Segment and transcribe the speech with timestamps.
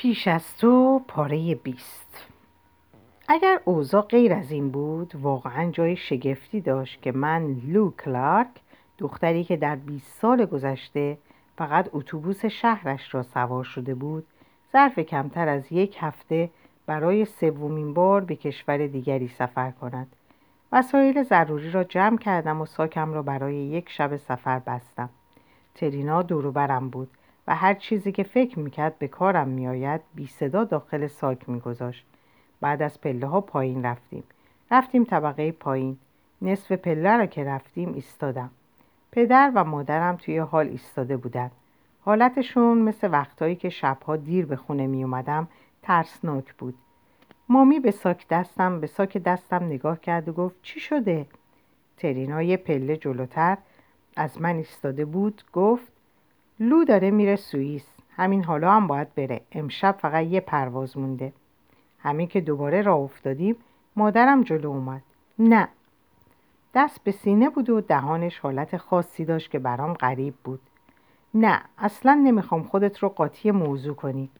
[0.00, 2.26] پیش از تو پاره بیست.
[3.28, 8.48] اگر اوضاع غیر از این بود واقعا جای شگفتی داشت که من لو کلارک
[8.98, 11.18] دختری که در 20 سال گذشته
[11.56, 14.26] فقط اتوبوس شهرش را سوار شده بود
[14.72, 16.50] ظرف کمتر از یک هفته
[16.86, 20.06] برای سومین بار به کشور دیگری سفر کند.
[20.72, 25.08] وسایل ضروری را جمع کردم و ساکم را برای یک شب سفر بستم.
[25.74, 27.08] ترینا دوروبرم بود.
[27.48, 32.06] و هر چیزی که فکر می‌کرد به کارم میآید بی صدا داخل ساک میگذاشت.
[32.60, 34.24] بعد از پله ها پایین رفتیم.
[34.70, 35.98] رفتیم طبقه پایین.
[36.42, 38.50] نصف پله را که رفتیم ایستادم.
[39.12, 41.50] پدر و مادرم توی حال ایستاده بودند
[42.00, 45.48] حالتشون مثل وقتایی که شبها دیر به خونه می اومدم
[45.82, 46.74] ترسناک بود.
[47.48, 51.26] مامی به ساک دستم به ساک دستم نگاه کرد و گفت چی شده؟
[51.96, 53.58] ترینا یه پله جلوتر
[54.16, 55.92] از من ایستاده بود گفت
[56.60, 57.90] لو داره میره سوئیس.
[58.16, 59.40] همین حالا هم باید بره.
[59.52, 61.32] امشب فقط یه پرواز مونده.
[61.98, 63.56] همین که دوباره راه افتادیم
[63.96, 65.02] مادرم جلو اومد.
[65.38, 65.68] نه.
[66.74, 70.60] دست به سینه بود و دهانش حالت خاصی داشت که برام غریب بود.
[71.34, 74.30] نه اصلا نمی‌خوام خودت رو قاطی موضوع کنی.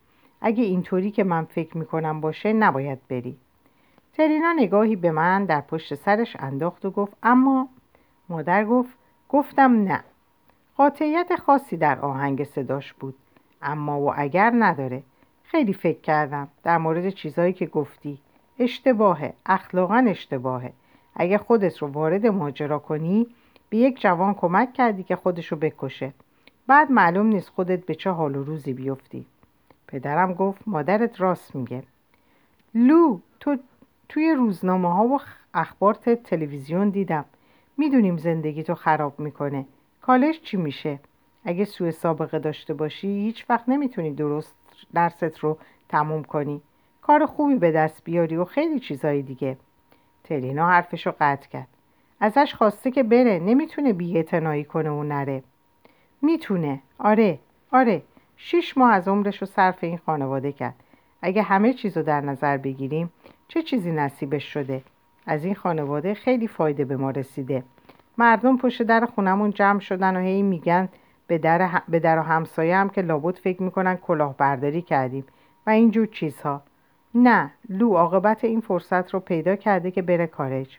[0.41, 3.37] اگه اینطوری که من فکر می‌کنم باشه نباید بری.
[4.13, 7.69] ترینا نگاهی به من در پشت سرش انداخت و گفت اما؟
[8.29, 10.05] مادر گفت گفتم نه.
[10.79, 13.15] قاطعیت خاصی در آهنگ صداش بود.
[13.63, 15.03] اما و اگر نداره.
[15.45, 18.19] خیلی فکر کردم در مورد چیزهایی که گفتی.
[18.59, 19.33] اشتباهه.
[19.47, 20.73] اخلاقا اشتباهه.
[21.15, 23.27] اگه خودت رو وارد ماجرا کنی
[23.69, 26.13] به یک جوان کمک کردی که خودشو بکشه.
[26.67, 29.27] بعد معلوم نیست خودت به چه حال و روزی بیفتی.
[29.87, 31.83] پدرم گفت مادرت راست میگه.
[32.75, 33.57] لو تو
[34.09, 35.19] توی روزنامه ها و
[35.55, 37.25] اخبار تلویزیون دیدم.
[37.77, 39.65] می‌دونیم زندگی تو خراب می‌کنه.
[40.09, 40.99] کالش چی میشه؟
[41.45, 44.55] اگه سوء سابقه داشته باشی هیچ وقت نمی‌تونی درست
[44.95, 46.61] درست رو تموم کنی.
[47.03, 49.57] کار خوبی به دست بیاری و خیلی چیزایی دیگه.
[50.25, 51.69] ترینا حرفش رو قطع کرد.
[52.21, 55.43] ازش خواسته که بره نمی‌تونه بیاعتنایی کنه و نره.
[56.23, 56.81] می‌تونه.
[56.99, 57.39] آره
[57.73, 58.03] آره.
[58.37, 60.75] شیش ماه از عمرش رو صرف این خانواده کرد.
[61.23, 63.13] اگه همه چیز رو در نظر بگیریم
[63.49, 64.83] چه چیزی نصیبش شده؟
[65.27, 67.63] از این خانواده خیلی فایده به ما رسیده.
[68.19, 70.89] مردم پشت در خونمون جمع شدن و هی میگن
[71.27, 75.25] به در, به در و همسایه هم که لابد فکر می‌کنن کلاهبرداری کردیم.
[75.67, 76.63] و اینجور چیزها.
[77.15, 80.79] نه لو عاقبت این فرصت رو پیدا کرده که بره کارج.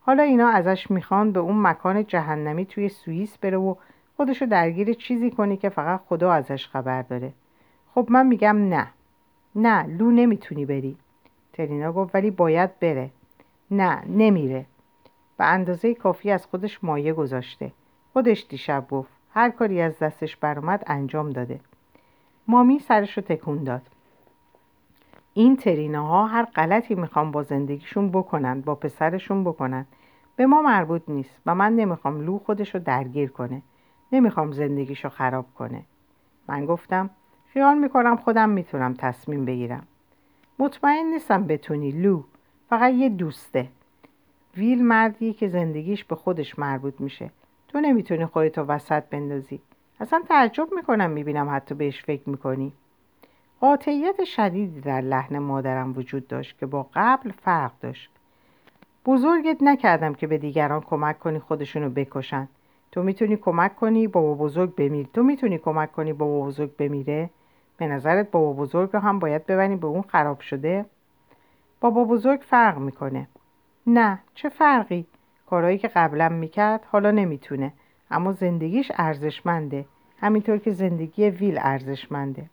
[0.00, 3.74] حالا اینا ازش می‌خوان به اون مکان جهنمی توی سوئیس بره و
[4.16, 7.32] خودشو درگیر چیزی کنی که فقط خدا ازش خبر داره.
[7.94, 8.86] خب من میگم نه.
[9.54, 10.96] نه لو نمی‌تونی بری.
[11.52, 13.10] ترینا گفت ولی باید بره.
[13.70, 14.66] نه نمیره.
[15.38, 17.72] به اندازه کافی از خودش مایه گذاشته.
[18.12, 21.60] خودش دیشب گفت هر کاری از دستش برآمد انجام داده.
[22.48, 23.82] مامی سرش رو تکون داد.
[25.34, 29.86] این تریناها هر غلطی می‌خوام با زندگیشون بکنن با پسرشون بکنن.
[30.36, 33.62] به ما مربوط نیست و من نمی‌خوام لو خودش رو درگیر کنه.
[34.12, 35.82] نمی‌خوام زندگیشو خراب کنه.
[36.48, 37.10] من گفتم
[37.52, 39.86] خیال می‌کنم خودم می‌تونم تصمیم بگیرم.
[40.58, 42.22] مطمئن نیستم بتونی لو
[42.70, 43.68] فقط یه دوسته.
[44.56, 47.30] ویل مردیه که زندگیش به خودش مربوط میشه.
[47.68, 49.60] تو نمی‌تونی خودتو وسط بندازی.
[50.00, 52.72] اصلا تعجب می‌کنم می‌بینم حتی بهش فکر می‌کنی.
[53.60, 58.10] قاطعیت شدیدی در لحن مادرم وجود داشت که با قبل فرق داشت.
[59.06, 62.48] بزرگت نکردم که به دیگران کمک کنی خودشونو بکشن.
[62.92, 65.06] تو می‌تونی کمک کنی بابا بزرگ بمیر.
[65.14, 67.30] تو می‌تونی کمک کنی بابا بزرگ بمیره.
[67.76, 70.84] به نظرت بابا بزرگ رو هم باید ببینی به اون خراب شده؟
[71.80, 73.28] بابا بزرگ فرق می‌کنه.
[73.86, 75.06] نه چه فرقی؟
[75.46, 77.72] کارهایی که قبلا می‌کرد حالا نمی‌تونه.
[78.10, 79.84] اما زندگیش ارزشمنده.
[80.20, 82.50] همینطور که زندگی ویل ارزشمنده.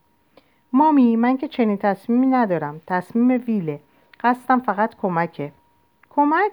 [0.73, 2.81] مامی من که چنین تصمیمی ندارم.
[2.87, 3.79] تصمیم ویله.
[4.23, 5.51] قصدم فقط کمکه.
[6.09, 6.51] کمک؟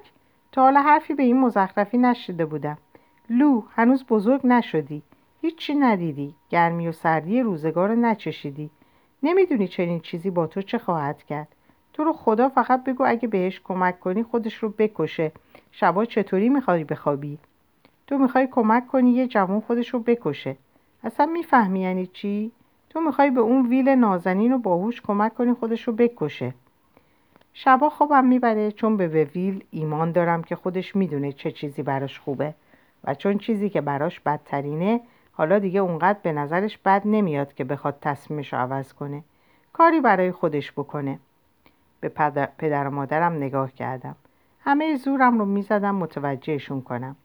[0.52, 2.78] تا حالا حرفی به این مزخرفی نشده بودم.
[3.30, 5.02] لو هنوز بزرگ نشدی.
[5.40, 6.34] هیچی ندیدی.
[6.50, 8.70] گرمی و سردی روزگار نچشیدی.
[9.22, 11.48] نمی‌دونی چنین چیزی با تو چه خواهد کرد.
[12.00, 15.32] تو رو خدا فقط بگو اگه بهش کمک کنی خودش رو بکشه.
[15.72, 17.38] شبا چطوری می‌خوای بخوابی؟
[18.06, 20.56] تو می‌خوای کمک کنی یه جوان خودش رو بکشه.
[21.04, 22.52] اصلا می‌فهمی یعنی چی؟
[22.90, 26.54] تو می‌خوای به اون ویل نازنین و باهوش کمک کنی خودش رو بکشه.
[27.52, 32.54] شبا خوابم می‌بره چون به ویل ایمان دارم که خودش می‌دونه چه چیزی براش خوبه
[33.04, 35.00] و چون چیزی که براش بدترینه
[35.32, 39.24] حالا دیگه اونقدر به نظرش بد نمیاد که بخواد تصمیمش رو عوض کنه.
[39.72, 41.18] کاری برای خودش بکنه.
[42.00, 42.08] به
[42.58, 44.16] پدر و مادرم نگاه کردم.
[44.60, 47.16] همه زورم رو می‌زدم متوجهشون کنم.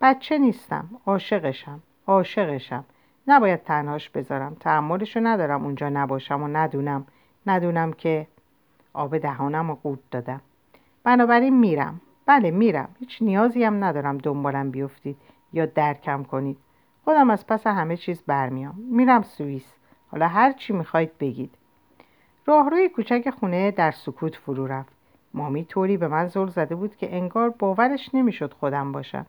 [0.00, 2.84] بچه نیستم عاشقشم عاشقشم.
[3.26, 7.06] نباید تنهاش بذارم تحملشو ندارم اونجا نباشم و ندونم.
[7.46, 8.26] ندونم که
[8.92, 10.40] آب دهانم رو قورت دادم.
[11.04, 12.00] بنابراین میرم.
[12.26, 12.88] بله میرم.
[13.00, 15.16] هیچ نیازی هم ندارم دنبالم بیفتید
[15.52, 16.56] یا درکم کنید.
[17.04, 18.74] خودم از پس همه چیز برمیام.
[18.90, 19.72] میرم سوئیس.
[20.10, 21.54] حالا هر چی می‌خواید بگید.
[22.46, 24.92] راهروی کوچک خونه در سکوت فرو رفت.
[25.34, 29.26] مامی طوری به من زل زده بود که انگار باورش نمی‌شد خودم باشم.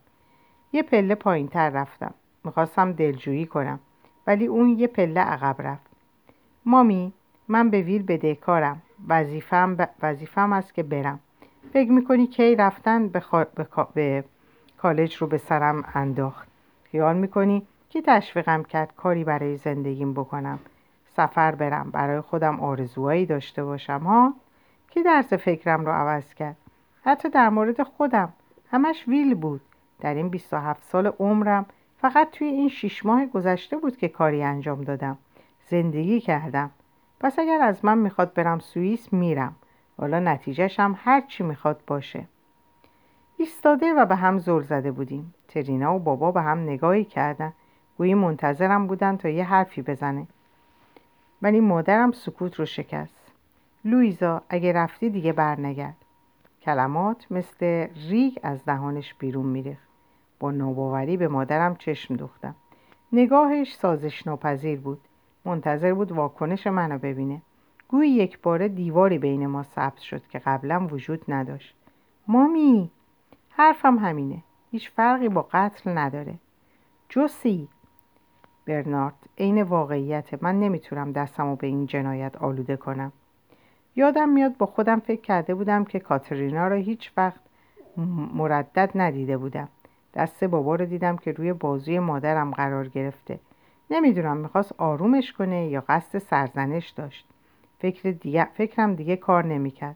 [0.73, 2.13] یه پله پایین تر رفتم.
[2.43, 3.79] می‌خواستم دلجویی کنم
[4.27, 5.85] ولی اون یه پله عقب رفت.
[6.65, 7.13] مامی
[7.47, 9.89] من به ویل بدهکارم وظیفم ب...
[10.01, 11.19] وظیفم است که برم.
[11.73, 13.23] فکر می‌کنی کی رفتن به,
[13.55, 13.67] به...
[13.93, 14.23] به
[14.77, 16.47] کالج رو به سرم انداخت؟
[16.83, 20.59] خیال می‌کنی کی تشویقم کرد کاری برای زندگیم بکنم؟
[21.15, 21.91] سفر برم.
[21.91, 24.33] برای خودم آرزوهایی داشته باشم ها؟
[24.89, 26.55] کی درس فکرم رو عوض کرد؟
[27.03, 28.33] حتی در مورد خودم.
[28.71, 29.61] همش ویل بود.
[29.99, 31.65] در این 27 سال عمرم
[31.97, 35.17] فقط توی این شیش ماه گذشته بود که کاری انجام دادم.
[35.69, 36.71] زندگی کردم.
[37.19, 39.55] پس اگر از من می‌خواد برم سوئیس میرم.
[39.97, 42.25] حالا نتیجهش هم هر چی می‌خواد باشه.
[43.37, 45.33] ایستاده و به هم زل زده بودیم.
[45.47, 47.53] ترینا و بابا به هم نگاهی کردن.
[47.97, 50.27] گویی منتظرم بودن تا یه حرفی بزنه.
[51.41, 53.31] ولی مادرم سکوت رو شکست.
[53.85, 55.95] لویزا اگه رفتی دیگه برنگرد.
[56.61, 59.87] کلمات مثل ریگ از دهانش بیرون میریخت.
[60.39, 62.55] با ناباوری به مادرم چشم دوختم.
[63.13, 65.01] نگاهش سازش ناپذیر بود.
[65.45, 67.41] منتظر بود واکنش منو ببینه.
[67.87, 71.75] گویی یک بار دیواری بین ما سبز شد که قبلا وجود نداشت.
[72.27, 72.91] مامی
[73.49, 74.43] حرفم همینه.
[74.71, 76.35] هیچ فرقی با قتل نداره.
[77.09, 77.67] جوسی
[78.65, 79.13] برنارد.
[79.37, 83.11] عین واقعیت من نمی‌تونم دستمو به این جنایت آلوده کنم.
[83.95, 87.39] یادم میاد با خودم فکر کرده بودم که کاترینا را هیچ وقت
[88.33, 89.67] مردد ندیده بودم.
[90.13, 93.39] دست بابا رو دیدم که روی بازوی مادرم قرار گرفته.
[93.91, 97.27] نمی‌دونم می‌خواست آرومش کنه یا قصد سرزنش داشت.
[97.79, 99.95] فکر دیگه، فکرم دیگه کار نمی‌کرد.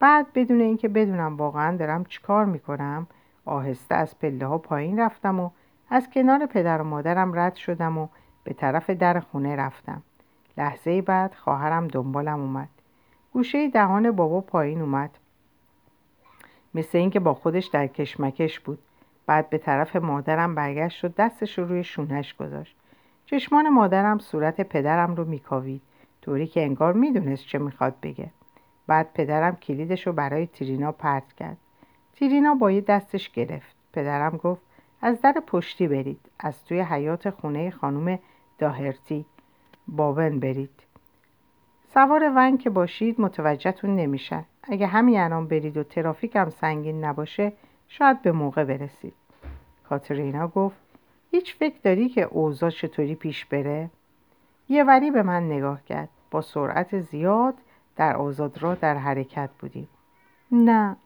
[0.00, 3.06] بعد بدون اینکه بدونم واقعا دارم چیکار می‌کنم
[3.44, 5.50] آهسته از پله ها پایین رفتم و
[5.90, 8.08] از کنار پدر و مادرم رد شدم و
[8.44, 10.02] به طرف در خونه رفتم.
[10.58, 12.68] لحظه بعد خواهرم دنبالم اومد.
[13.32, 15.10] گوشه دهان بابا پایین اومد.
[16.74, 18.78] مثل اینکه با خودش در کشمکش بود.
[19.26, 22.76] بعد به طرف مادرم برگشت و دستش رو روی شونش گذاشت.
[23.26, 25.82] چشمان مادرم صورت پدرم رو میکاوید.
[26.22, 28.30] طوری که انگار می‌دونست چه می‌خواد بگه.
[28.86, 31.56] بعد پدرم کلیدش رو برای ترینا پرت کرد.
[32.16, 33.76] ترینا با یه دستش گرفت.
[33.92, 34.62] پدرم گفت
[35.02, 38.18] از در پشتی برید از توی حیات خونه خانم
[38.58, 39.24] داهرتی.
[39.88, 40.80] بابن برید.
[41.94, 44.44] سوار ون که باشید متوجهتون نمیشن.
[44.62, 47.52] اگه همین الان برید و ترافیک هم سنگین نباشه
[47.88, 49.14] شاید به موقع برسید.
[49.88, 50.76] کاترینا گفت
[51.30, 53.90] هیچ فکر داری که اوضاع چطوری پیش بره؟
[54.68, 56.08] یه وری به من نگاه کرد.
[56.30, 57.54] با سرعت زیاد
[57.96, 59.88] در آزاد را در حرکت بودیم.
[60.52, 60.96] نه.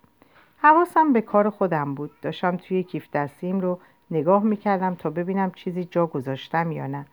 [0.65, 2.11] حواسم به کار خودم بود.
[2.23, 3.79] داشتم توی کیف دستیم رو
[4.11, 7.07] نگاه می‌کردم تا ببینم چیزی جا گذاشتم یا نه.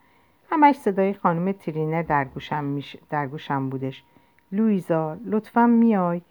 [0.51, 2.97] همش صدای خانم ترینه در گوشم, میش...
[3.09, 4.03] در گوشم بودش.
[4.51, 6.21] لویزا لطفا میای؟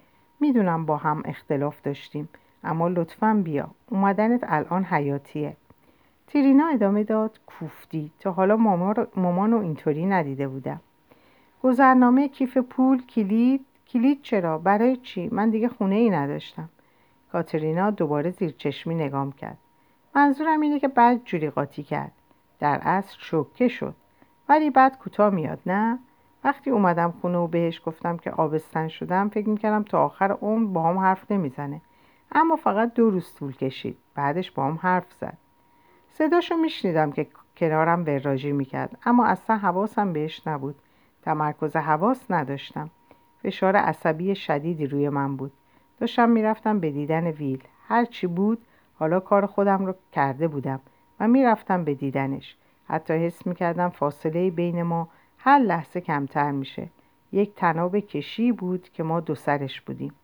[0.41, 2.29] می‌دونم با هم اختلاف داشتیم
[2.65, 3.71] اما لطفا بیا.
[3.91, 5.57] اومدنت الان حیاتیه.
[6.27, 8.11] ترینا ادامه داد کوفتی.
[8.21, 8.57] تا حالا
[9.17, 10.81] مامان رو اینطوری ندیده بودم.
[11.63, 16.69] گذرنامه کیف پول کلید؟ کلید چرا؟ برای چی؟ من دیگه خونه ای نداشتم.
[17.33, 19.59] کاترینا دوباره زیر چشمی نگام کرد.
[20.15, 22.13] منظورم اینه که بعد جوری قاطی کرد.
[22.61, 23.95] در اصل شوکه شد.
[24.49, 25.99] ولی بعد کوتاه میاد نه؟
[26.45, 30.83] وقتی اومدم خونه و بهش گفتم که آبستن شدم فکر می‌کردم تا آخر عمر با
[30.83, 31.81] هم حرف نمی‌زنه.
[32.33, 33.97] اما فقط دو روز طول کشید.
[34.15, 35.37] بعدش با هم حرف زد.
[36.13, 38.99] صداشو میشنیدم که کنارم وراجی می‌کرد.
[39.07, 40.75] اما اصلا حواسم بهش نبود.
[41.23, 42.91] تمرکز حواس نداشتم.
[43.43, 45.53] فشار عصبی شدیدی روی من بود.
[46.01, 47.63] داشتم می‌رفتم به دیدن ویل.
[47.89, 48.59] هر چی بود
[48.99, 50.81] حالا کار خودم رو کرده بودم
[51.21, 52.57] و می‌رفتم به دیدنش.
[52.89, 56.89] حتی حس می‌کردم فاصله بین ما هر لحظه کمتر میشه.
[57.33, 60.15] یک تناب کشی بود که ما دو سرش بودیم.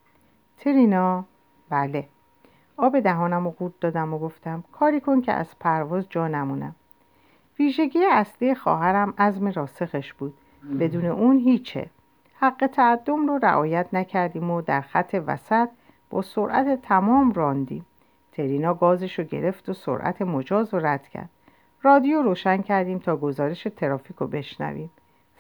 [0.59, 1.25] ترینا؟
[1.69, 2.09] بله.
[2.77, 6.75] آب دهانم رو قورت دادم و گفتم کاری کن که از پرواز جا نمونم.
[7.59, 10.35] ویژگی اصلی خواهرم عزم راسخش بود.
[10.81, 11.91] بدون اون هیچه.
[12.41, 15.69] حق تعدم رو رعایت نکردیم و در خط وسط
[16.11, 17.87] با سرعت تمام راندیم.
[18.33, 21.31] ترینا گازش رو گرفت و سرعت مجاز رو رد کرد.
[21.83, 24.91] رادیو روشن کردیم تا گزارش ترافیک رو بشنویم.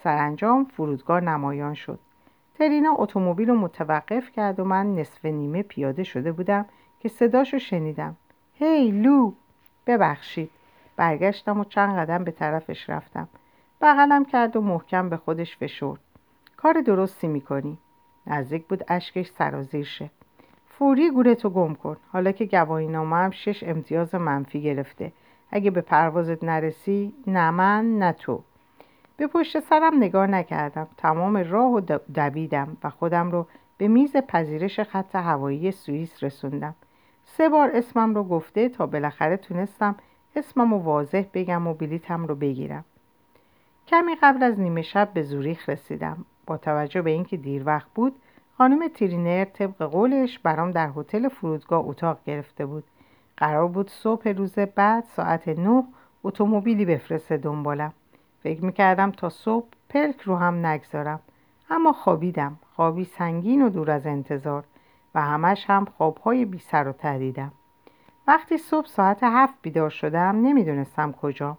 [0.04, 1.98] سرانجام فرودگاه نمایان شد.
[2.58, 6.66] ترینا اتومبیل رو متوقف کرد و من نصف نیمه پیاده شده بودم
[7.00, 8.16] که صداشو شنیدم.
[8.54, 9.32] هی لو!
[9.86, 10.50] ببخشید.
[10.96, 13.28] برگشتم و چند قدم به طرفش رفتم.
[13.80, 15.98] بغلم کرد و محکم به خودش فشرد.
[16.66, 17.78] کار درستی می‌کنی.
[18.26, 20.10] نزدیک بود اشکش سرازیر شه.
[20.68, 21.96] فوری گورتو گم کن.
[22.12, 25.12] حالا که گواهی نامه هم شش امتیاز منفی گرفته.
[25.50, 28.42] اگه به پروازت نرسی نه من نه تو.
[29.16, 30.88] به پشت سرم نگاه نکردم.
[30.96, 31.80] تمام راه و
[32.14, 33.46] دویدم و خودم رو
[33.78, 36.74] به میز پذیرش خط هوایی سوئیس رسوندم.
[37.24, 39.96] سه بار اسمم رو گفته تا بالاخره تونستم
[40.36, 42.84] اسمم رو واضح بگم و بلیتم رو بگیرم.
[43.86, 46.24] کمی قبل از نیمه شب به زوریخ رسیدم.
[46.46, 48.16] با توجه به اینکه دیر وقت بود
[48.58, 52.84] خانم ترینر طبق قولش برام در هتل فرودگاه اتاق گرفته بود.
[53.36, 55.84] قرار بود صبح روز بعد ساعت نه
[56.24, 57.92] اتومبیلی بفرسته دنبالم.
[58.42, 61.20] فکر می‌کردم تا صبح پلک رو هم نگذارم.
[61.70, 62.58] اما خوابیدم.
[62.76, 64.64] خوابی سنگین و دور از انتظار
[65.14, 67.52] و همش هم خوابهای بی سر و تدیدم
[68.26, 71.58] وقتی صبح ساعت هفت بیدار شدم نمی‌دونستم کجا.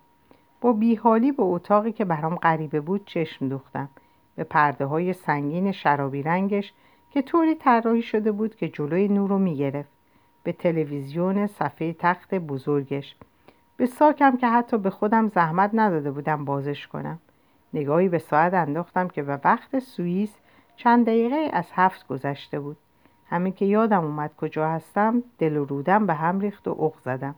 [0.61, 3.89] با بیحالی به اتاقی که برام غریبه بود چشم دوختم.
[4.37, 6.73] به پرده های سنگین شرابی رنگش
[7.11, 9.89] که طوری طراحی شده بود که جلوی نور رو می‌گرفت.
[10.43, 13.15] به تلویزیون صفحه تخت بزرگش.
[13.77, 17.19] به ساکم که حتی به خودم زحمت نداده بودم بازش کنم.
[17.73, 20.37] نگاهی به ساعت انداختم که به وقت سوئیس
[20.75, 22.77] چند دقیقه از هفت گذشته بود.
[23.29, 27.35] همین که یادم اومد کجا هستم دل و رودم به هم ریخت و اق زدم.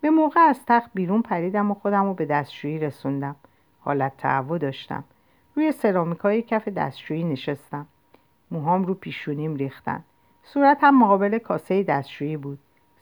[0.00, 3.36] به موقع از تخت بیرون پریدم و خودم رو به دستشویی رسوندم.
[3.80, 5.04] حالت تعو داشتم.
[5.56, 7.86] روی سرامیکای کف دستشویی نشستم.
[8.50, 10.04] موهام رو پیشونیم ریختن.
[10.42, 12.58] صورتم مقابل کاسه دستشویی بود.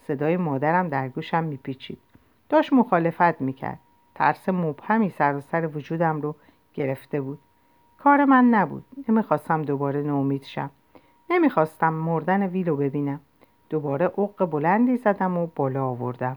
[0.06, 1.98] صدای مادرم در گوشم میپیچید.
[2.48, 3.78] داشت مخالفت می‌کرد.
[4.14, 5.10] ترس مبهمی
[5.50, 6.34] سر وجودم رو
[6.74, 7.38] گرفته بود.
[7.98, 8.84] کار من نبود.
[9.08, 10.70] نمی‌خواستم دوباره نومید شم.
[11.30, 13.20] نمی‌خواستم مردن ویلو ببینم.
[13.70, 16.36] دوباره عق بلندی زدم و بالا آوردم.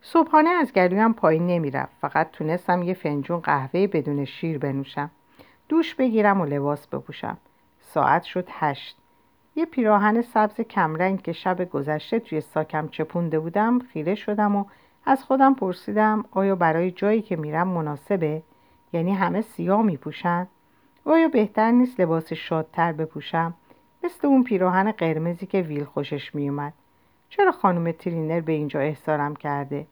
[0.00, 5.10] صبحانه از گلویم پایین نمی‌رفت فقط تونستم یه فنجون قهوه بدون شیر بنوشم
[5.68, 7.38] دوش بگیرم و لباس بپوشم
[7.80, 8.96] ساعت شد هشت
[9.56, 14.64] یه پیراهن سبز کمرنگ که شب گذشته توی ساکم چپونده بودم خیره شدم و
[15.06, 18.42] از خودم پرسیدم آیا برای جایی که میرم مناسبه؟
[18.92, 20.46] یعنی همه سیاه میپوشن؟
[21.04, 23.54] آیا بهتر نیست لباس شادتر بپوشم؟
[24.04, 26.72] مثل اون پیراهن قرمزی که ویل خوشش میومد
[27.28, 29.86] چرا خانم ترینر به اینجا احضارم کرده؟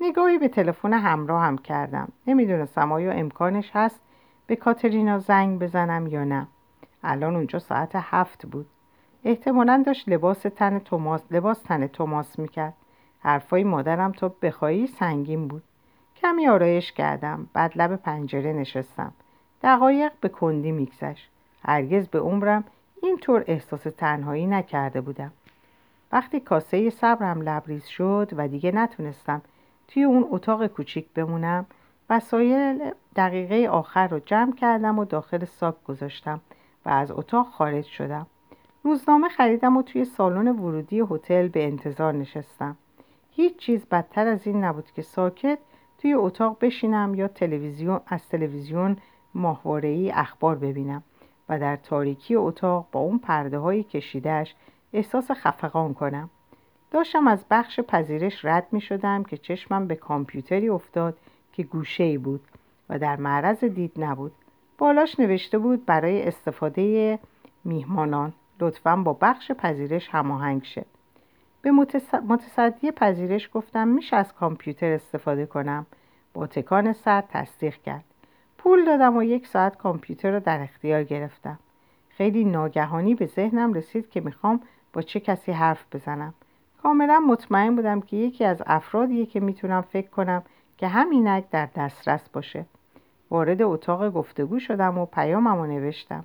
[0.00, 4.00] نگاهی به تلفن همراه هم کردم نمی‌دونستم آیا امکانش هست
[4.46, 6.46] به کاترینا زنگ بزنم یا نه.
[7.02, 8.66] الان اونجا ساعت هفت بود.
[9.24, 12.74] احتمالا داشت لباس تن توماس لباس تن توماس می‌کرد.
[13.20, 15.62] حرفای مادرم تا بخوایی سنگین بود.
[16.16, 17.48] کمی آرایش کردم.
[17.52, 19.12] بعد لب پنجره نشستم.
[19.62, 21.30] دقایق به کندی میگذشت.
[21.64, 22.64] هرگز به عمرم
[23.02, 25.32] اینطور احساس تنهایی نکرده بودم.
[26.12, 29.42] وقتی کاسه صبرم لبریز شد و دیگه نتونستم
[29.88, 31.66] توی اون اتاق کوچیک بمونم
[32.10, 36.40] وسایل دقیقه آخر رو جمع کردم و داخل ساک گذاشتم
[36.86, 38.26] و از اتاق خارج شدم.
[38.82, 42.76] روزنامه خریدم و توی سالن ورودی هتل به انتظار نشستم.
[43.30, 45.58] هیچ چیز بدتر از این نبود که ساکت
[45.98, 48.96] توی اتاق بشینم یا تلویزیون از تلویزیون
[49.34, 51.02] ماهواره‌ای اخبار ببینم
[51.48, 54.54] و در تاریکی اتاق با اون پرده های کشیدهش
[54.92, 56.30] احساس خفقان کنم.
[56.90, 61.18] داشتم از بخش پذیرش رد می شدم که چشمم به کامپیوتری افتاد
[61.52, 62.40] که گوشه ای بود
[62.88, 64.32] و در معرض دید نبود.
[64.78, 67.18] بالاش نوشته بود برای استفاده
[67.64, 68.32] میهمانان.
[68.60, 70.84] لطفا با بخش پذیرش هماهنگ شه.
[71.62, 71.70] به
[72.28, 75.86] متصدی پذیرش گفتم میشه از کامپیوتر استفاده کنم.
[76.34, 78.04] با تکان سر تصدیق کرد.
[78.58, 81.58] پول دادم و یک ساعت کامپیوتر رو در اختیار گرفتم.
[82.08, 84.60] خیلی ناگهانی به ذهنم رسید که می‌خوام
[85.02, 86.34] چه کسی حرف بزنم؟
[86.82, 90.42] کاملا مطمئن بودم که یکی از افرادیه که می‌تونم فکر کنم
[90.78, 92.66] که همینک در دسترس باشه.
[93.30, 96.24] وارد اتاق گفتگو شدم و پیامم رو نوشتم.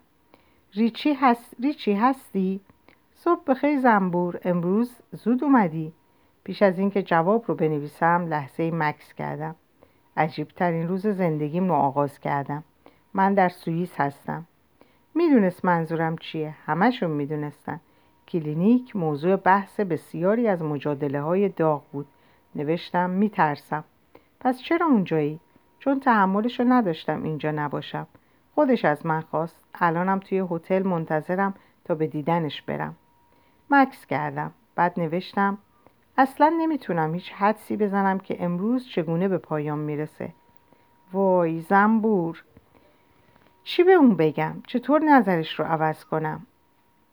[0.73, 1.55] ریچی, هست...
[1.59, 2.61] ریچی هستی؟
[3.15, 5.93] صبح بخیر زنبور امروز زود اومدی.
[6.43, 9.55] پیش از اینکه جواب رو بنویسم لحظه مکس کردم.
[10.17, 12.63] عجیب ترین روز زندگیم رو آغاز کردم.
[13.13, 14.45] من در سوئیس هستم.
[15.15, 16.55] می‌دونست منظورم چیه.
[16.65, 17.79] همشون می‌دونستن.
[18.33, 22.05] کلینیک موضوع بحث بسیاری از مجادله های داغ بود.
[22.55, 23.83] نوشتم میترسم.
[24.39, 25.39] پس چرا اونجایی؟
[25.79, 28.07] چون تحملش رو نداشتم اینجا نباشم.
[28.55, 29.55] خودش از من خواست.
[29.75, 31.53] الانم توی هتل منتظرم
[31.85, 32.95] تا به دیدنش برم.
[33.69, 34.51] مکس کردم.
[34.75, 35.57] بعد نوشتم
[36.17, 40.29] اصلا نمی‌تونم هیچ حدسی بزنم که امروز چگونه به پایان می‌رسه.
[41.13, 42.43] وای زنبور.
[43.63, 46.45] چی به اون بگم؟ چطور نظرش رو عوض کنم؟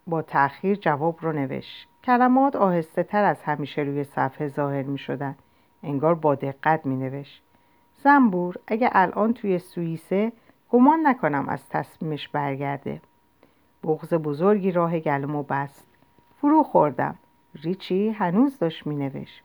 [0.07, 1.89] با تأخیر جواب رو نوشت.
[2.05, 5.35] کلمات آهسته تر از همیشه روی صفحه ظاهر می شدن.
[5.83, 7.43] انگار با دقت می نوشت.
[8.03, 10.33] زنبور اگه الان توی سوئیسه
[10.71, 13.01] گمان نکنم از تصمیمش برگرده.
[13.85, 15.87] بغز بزرگی راه گلمو بست.
[16.41, 17.15] فرو خوردم.
[17.63, 19.43] ریچی هنوز داشت مینوشت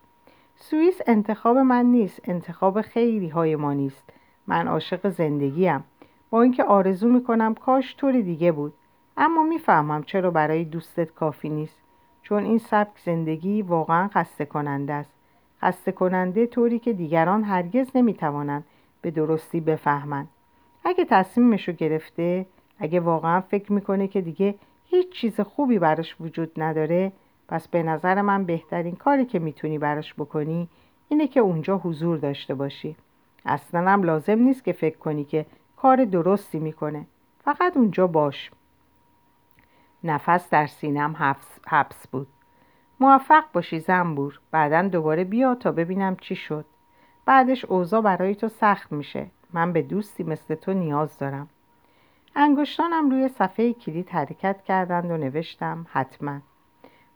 [0.56, 2.22] سوئیس انتخاب من نیست.
[2.24, 4.04] انتخاب خیلی های ما نیست.
[4.48, 5.84] من عاشق زندگیم.
[6.30, 8.74] با اینکه آرزو می‌کنم کاش طور دیگه بود.
[9.18, 11.78] اما می‌فهمم چرا برای دوستت کافی نیست
[12.22, 15.12] چون این سبک زندگی واقعا خسته کننده است.
[15.62, 18.64] خسته کننده طوری که دیگران هرگز نمی‌توانند
[19.02, 20.28] به درستی بفهمند.
[20.86, 22.46] اگه تصمیمشو گرفته
[22.80, 24.56] اگه واقعا فکر می‌کنه که دیگه
[24.86, 27.12] هیچ چیز خوبی براش وجود نداره
[27.48, 30.68] پس به نظر من بهترین کاری که می‌تونی براش بکنی
[31.10, 32.96] اینه که اونجا حضور داشته باشی.
[33.46, 35.46] اصلا هم لازم نیست که فکر کنی که
[35.78, 37.06] کار درستی می‌کنه.
[37.44, 38.52] فقط اونجا باش.
[40.06, 42.28] نفس در سینم حبس, حبس بود.
[43.00, 44.40] موفق باشی زنبور.
[44.52, 46.66] بعدا دوباره بیا تا ببینم چی شد.
[47.26, 49.28] بعدش اوضاع برای تو سخت میشه.
[49.54, 51.50] من به دوستی مثل تو نیاز دارم.
[52.36, 56.40] انگشتانم روی صفحه کلید حرکت کردند و نوشتم حتما.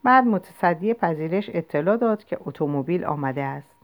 [0.04, 3.76] بعد متصدی پذیرش اطلاع داد که اتومبیل آمده است.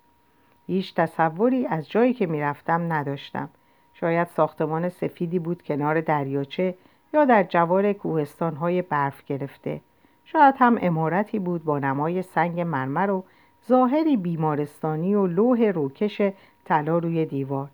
[0.68, 3.50] هیچ تصوری از جایی که می‌رفتم نداشتم.
[3.94, 6.76] شاید ساختمان سفیدی بود کنار دریاچه
[7.16, 9.82] یا در جوار کوهستانهای برف گرفته.
[10.26, 13.24] شاید هم امارتی بود با نمای سنگ مرمر و
[13.68, 16.22] ظاهری بیمارستانی و لوح روکش
[16.66, 17.70] طلا روی دیوار.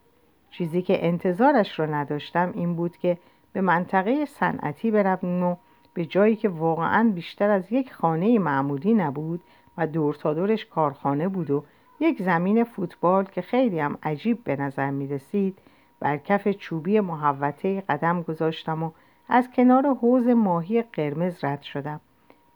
[0.52, 3.18] چیزی که انتظارش را نداشتم این بود که
[3.54, 5.56] به منطقه صنعتی برویم و
[5.94, 9.42] به جایی که واقعا بیشتر از یک خانه معمولی نبود
[9.78, 11.64] و دور تا دورش کارخانه بود و
[12.00, 15.60] یک زمین فوتبال که خیلی هم عجیب به نظر می رسید
[16.00, 18.92] بر کف چوبی محوطه قدم گذاشتم و
[19.34, 22.00] از کنار حوز ماهی قرمز رد شدم.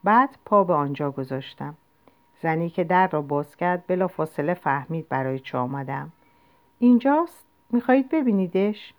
[0.04, 1.76] بعد پا به آنجا گذاشتم.
[2.42, 6.12] زنی که در را باز کرد بلا فاصله فهمید برای چه آمدم.
[6.80, 8.94] اینجاست؟ می‌خواهید ببینیدش؟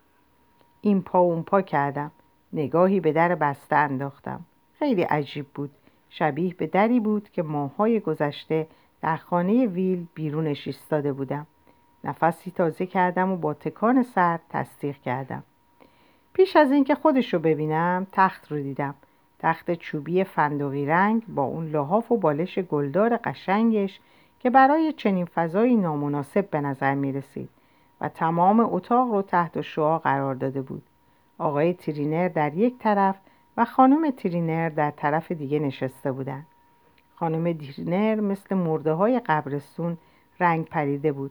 [0.81, 2.11] این پا اون پا کردم.
[2.53, 4.41] نگاهی به در بسته انداختم.
[4.79, 5.71] خیلی عجیب بود.
[6.11, 8.67] شبیه به دری بود که ماهای گذشته
[9.03, 11.47] در خانه ویل بیرونش ایستاده بودم.
[12.05, 15.43] نفسی تازه کردم و با تکان سر تصدیق کردم.
[16.37, 18.95] پیش از اینکه خودش رو ببینم تخت رو دیدم.
[19.39, 24.01] تخت چوبی فندقی رنگ با اون لحاف و بالش گلدار قشنگش
[24.41, 27.49] که برای چنین فضایی نامناسب به نظر می رسید
[28.01, 30.83] و تمام اتاق رو تحت شعا قرار داده بود.
[31.39, 33.17] آقای ترینر در یک طرف
[33.57, 36.47] و خانم ترینر در طرف دیگه نشسته بودند
[37.15, 39.99] خانم ترینر مثل مرده های قبرستون
[40.41, 41.31] رنگ پریده بود.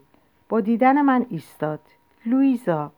[0.49, 1.79] با دیدن من ایستاد.
[2.25, 2.91] لویزا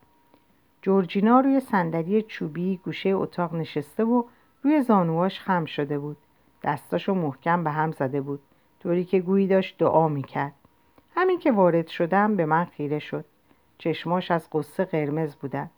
[0.87, 4.23] جورجینا روی صندلی چوبی گوشه اتاق نشسته و
[4.63, 6.17] روی زانواش خم شده بود.
[6.63, 8.39] دستاشو محکم به هم زده بود.
[8.83, 10.53] طوری که گویی داشت دعا می‌کرد.
[11.15, 13.25] همین که وارد شدم به من خیره شد.
[13.77, 15.69] چشماش از قصه قرمز بودن.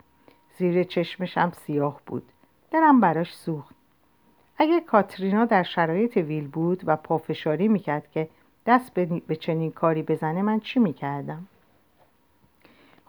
[0.58, 2.24] زیر چشمش هم سیاه بود.
[2.72, 3.76] دلم براش سوخت.
[4.58, 8.30] اگه کاترینا در شرایط ویل بود و پافشاری می‌کرد که
[8.66, 8.94] دست
[9.28, 11.48] به چنین کاری بزنه من چی می‌کردم؟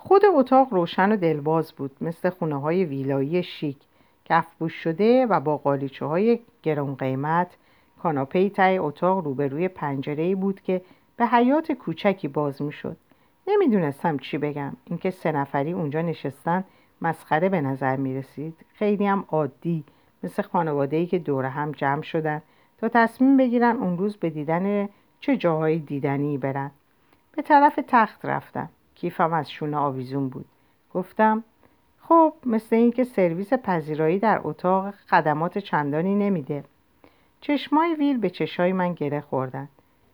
[0.03, 3.77] خود اتاق روشن و دلواز بود مثل خونه های ویلایی شیک
[4.25, 7.57] کفبوش شده و با قالیچه های گران قیمت
[8.03, 10.83] کاناپه تای اتاق روبروی پنجره بود که
[11.17, 12.97] به حیات کوچکی باز می‌شد.
[13.49, 14.73] نمی‌دونستم چی بگم.
[14.85, 16.65] اینکه سه نفری اونجا نشستن
[17.03, 19.85] مسخره به نظر می رسید خیلی هم عادی
[20.23, 22.43] مثل خانواده که دور هم جمع شدن
[22.79, 24.89] تا تصمیم بگیرن اون روز به دیدن
[25.21, 26.71] چه جاهای دیدنی برن.
[27.37, 28.69] به طرف تخت رفتم
[29.01, 30.45] کیفم از شونه آویزون بود.
[30.95, 31.45] گفتم
[32.01, 36.65] خب مثل اینکه سرویس پذیرایی در اتاق خدمات چندانی نمیده.
[37.41, 39.69] چشمای ویل به چشای من گره خوردن.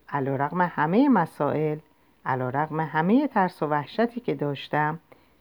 [0.08, 1.78] علا همه مسائل
[2.26, 4.98] علا رقم همه ترس و وحشتی که داشتم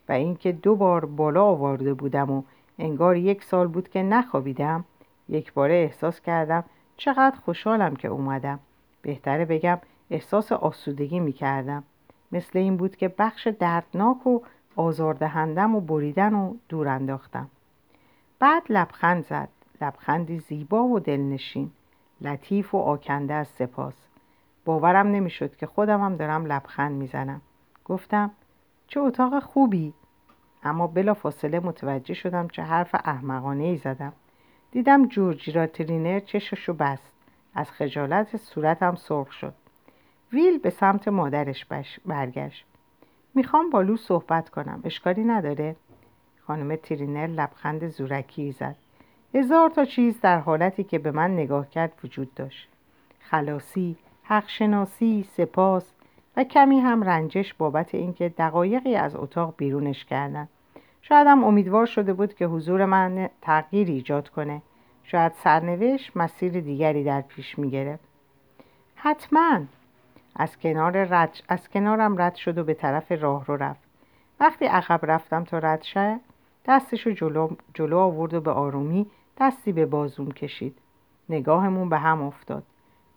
[0.09, 2.43] و اینکه دو بار بالا آورده بودم و
[2.79, 4.85] انگار یک سال بود که نخوابیدم
[5.29, 6.63] یک باره احساس کردم
[6.97, 8.59] چقدر خوشحالم که اومدم.
[9.01, 9.79] بهتره بگم
[10.09, 11.83] احساس آسودگی می کردم
[12.31, 14.39] مثل این بود که بخش دردناک و
[14.75, 17.49] آزاردهندم و بریدن و دور انداختم.
[18.39, 19.49] بعد لبخند زد.
[19.81, 21.71] لبخندی زیبا و دلنشین.
[22.21, 23.93] لطیف و آکنده از سپاس.
[24.65, 27.41] باورم نمی‌شد که خودم هم دارم لبخند می‌زنم.
[27.85, 28.31] گفتم
[28.87, 29.93] چه اتاق خوبی.
[30.63, 34.13] اما بلا فاصله متوجه شدم چه حرف احمقانه ای زدم.
[34.71, 37.11] دیدم جورجی ترینر چششو بست.
[37.55, 39.53] از خجالت صورتم سرخ شد.
[40.33, 41.65] ویل به سمت مادرش
[42.05, 42.65] برگشت.
[43.35, 45.75] می‌خوام با لو صحبت کنم اشکالی نداره؟
[46.47, 48.75] خانم ترینر لبخند زورکی زد.
[49.33, 52.69] هزار تا چیز در حالتی که به من نگاه کرد وجود داشت.
[53.19, 55.91] خلاصی حقشناسی سپاس
[56.37, 60.47] و کمی هم رنجش بابت اینکه دقایقی از اتاق بیرونش کردن
[61.01, 64.61] شایدم امیدوار شده بود که حضور من تغییر ایجاد کنه.
[65.03, 68.03] شاید سرنوشت مسیر دیگری در پیش می‌گرفت.
[68.95, 69.61] حتما.
[70.35, 71.37] از, کنار رد...
[71.49, 73.83] از کنارم رد شد و به طرف راه رو رفت.
[74.39, 76.19] وقتی عقب رفتم تا رد شه
[76.65, 77.49] دستشو جلو...
[77.73, 80.77] جلو آورد و به آرومی دستی به بازوم کشید.
[81.29, 82.63] نگاهمون به هم افتاد.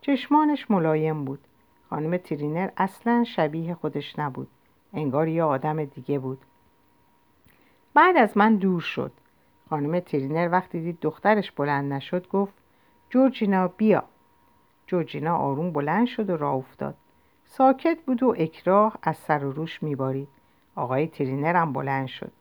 [0.01, 1.41] چشمانش ملایم بود.
[1.91, 4.49] خانم ترینر اصلا شبیه خودش نبود.
[4.95, 6.39] انگار یه آدم دیگه بود.
[7.95, 9.13] بعد از من دور شد.
[9.71, 12.55] خانم ترینر وقتی دید دخترش بلند نشد گفت
[13.11, 14.05] جورجینا بیا.
[14.87, 16.95] جورجینا آروم بلند شد و راه افتاد.
[17.51, 20.29] ساکت بود و اکراه از سر و روش میبارید.
[20.75, 22.33] آقای ترینر هم بلند شد.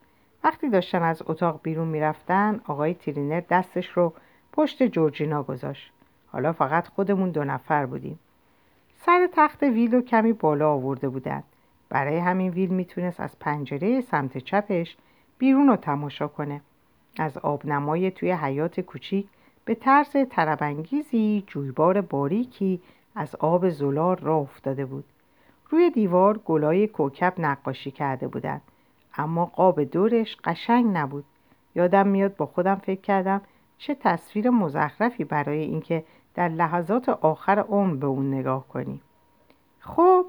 [0.44, 4.14] وقتی داشتن از اتاق بیرون می‌رفتن آقای ترینر دستش رو
[4.54, 5.92] پشت جورجینا گذاشت.
[6.28, 8.20] حالا فقط خودمون دو نفر بودیم.
[9.06, 11.44] سر تخت ویل رو کمی بالا آورده بودن.
[11.90, 14.98] برای همین ویل می‌تونست از پنجره سمت چپش
[15.38, 16.62] بیرون رو تماشا کنه.
[17.20, 19.28] از آبنمای توی حیات کوچیک
[19.66, 22.82] به طرز تربنگیزی جویبار باریکی
[23.18, 25.06] از آب زلال را افتاده بود.
[25.70, 28.62] روی دیوار گلای کوکب نقاشی کرده بودند.
[29.18, 31.26] اما قاب دورش قشنگ نبود.
[31.76, 33.42] یادم میاد با خودم فکر کردم
[33.78, 36.04] چه تصویر مزخرفی برای اینکه
[36.36, 39.02] در لحظات آخر عمر به اون نگاه کنی
[39.80, 40.26] خب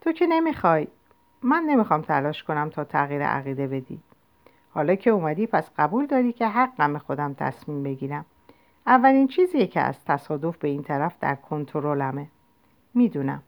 [0.00, 0.86] تو که نمی‌خوای.
[1.42, 4.00] من نمی‌خوام تلاش کنم تا تغییر عقیده بدی.
[4.74, 8.24] حالا که اومدی پس قبول داری که حقم خودم تصمیم بگیرم.
[8.86, 12.26] اولین چیزیه که از تصادف به این طرف در کنترلمه.
[12.94, 13.42] می‌دونم.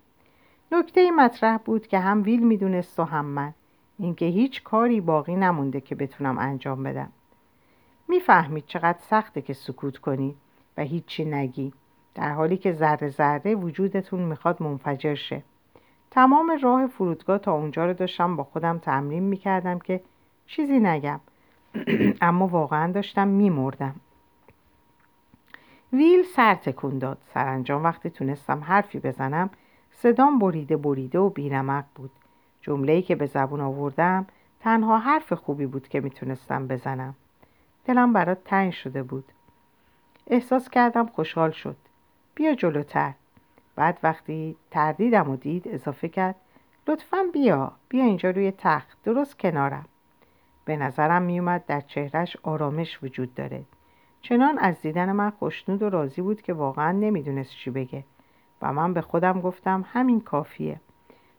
[0.72, 3.54] نکته مطرح بود که هم ویل می‌دونست و هم من.
[3.98, 7.12] اینکه هیچ کاری باقی نمونده که بتونم انجام بدم.
[8.08, 10.34] می‌فهمید چقدر سخته که سکوت کنی
[10.76, 11.72] و هیچی نگی.
[12.14, 15.42] در حالی که ذره ذره وجودتون می‌خواد منفجر شه.
[16.10, 20.00] تمام راه فرودگاه تا اونجا رو داشتم با خودم تمرین می‌کردم که
[20.46, 21.20] چیزی نگم.
[22.20, 23.94] اما واقعا داشتم میمردم.
[25.92, 27.84] ویل سر تکون داد سرانجام.
[27.84, 29.50] وقتی تونستم حرفی بزنم
[29.90, 32.10] صدام بریده بریده و بیرمق بود.
[32.60, 34.26] جمله‌ای که به زبون آوردم
[34.60, 37.14] تنها حرف خوبی بود که می‌تونستم بزنم.
[37.84, 39.24] دلم برات تنگ شده بود.
[40.26, 41.76] احساس کردم خوشحال شد.
[42.34, 43.12] بیا جلوتر.
[43.76, 46.34] بعد وقتی تردیدم و دید اضافه کرد
[46.88, 47.72] لطفا بیا.
[47.88, 48.98] بیا اینجا روی تخت.
[49.04, 49.84] درست کنارم.
[50.64, 53.62] به نظرم میومد در چهرش آرامش وجود داره.
[54.22, 58.04] چنان از دیدن من خوشنود و راضی بود که واقعا نمی‌دونست چی بگه.
[58.62, 60.80] و من به خودم گفتم همین کافیه.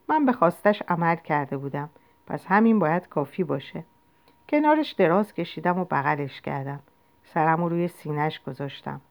[0.10, 1.90] من به خواستش عمل کرده بودم.
[2.28, 3.84] پس همین باید کافی باشه.
[4.50, 6.80] کنارش دراز کشیدم و بغلش کردم.
[7.24, 9.02] سرم رو روی سینهش گذاشتم.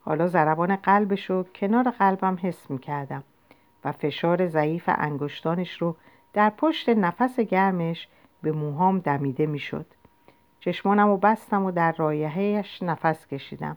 [0.00, 3.24] حالا ضربان قلبش رو کنار قلبم حس می کردم
[3.84, 5.96] و فشار ضعیف انگشتانش رو
[6.32, 8.08] در پشت نفس گرمش
[8.42, 9.86] به موهام دمیده می شد
[10.60, 13.76] چشمانم و بستم و در رایحهش نفس کشیدم.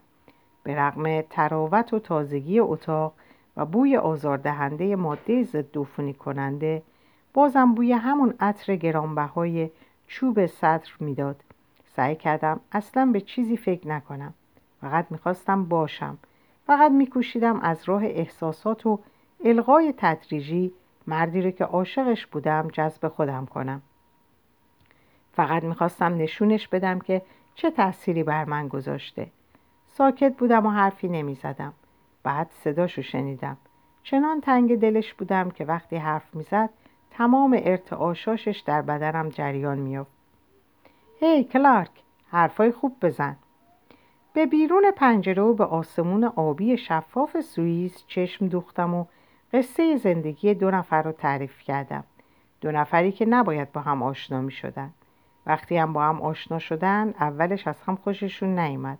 [0.62, 3.12] به رغم تراوت و تازگی اتاق
[3.56, 6.82] و بوی آزاردهنده ماده ضد عفونی کننده
[7.34, 9.70] بازم بوی همون عطر گرانبهای
[10.06, 11.44] چوب صدر می‌داد.
[11.96, 14.34] سعی کردم اصلا به چیزی فکر نکنم.
[14.80, 16.18] فقط می‌خواستم باشم.
[16.66, 18.98] فقط میکوشیدم از راه احساسات و
[19.44, 20.72] الغای تدریجی
[21.06, 23.82] مردی رو که عاشقش بودم جذب خودم کنم.
[25.32, 27.22] فقط می‌خواستم نشونش بدم که
[27.54, 29.26] چه تأثیری بر من گذاشته.
[29.88, 31.72] ساکت بودم و حرفی نمی‌زدم.
[32.22, 33.56] بعد صداشو شنیدم.
[34.02, 36.70] چنان تنگ دلش بودم که وقتی حرف می‌زد
[37.10, 40.10] تمام ارتعاشاشش در بدنم جریان میافت
[41.20, 41.90] هی کلارک
[42.30, 43.36] حرفای خوب بزن.
[44.32, 49.04] به بیرون پنجره و به آسمون آبی شفاف سوئیس چشم دوختم و
[49.52, 52.04] قصه زندگی دو نفر رو تعریف کردم.
[52.60, 54.90] دو نفری که نباید با هم آشنا می شدن.
[55.46, 58.98] وقتی هم با هم آشنا شدن اولش از هم خوششون نیامد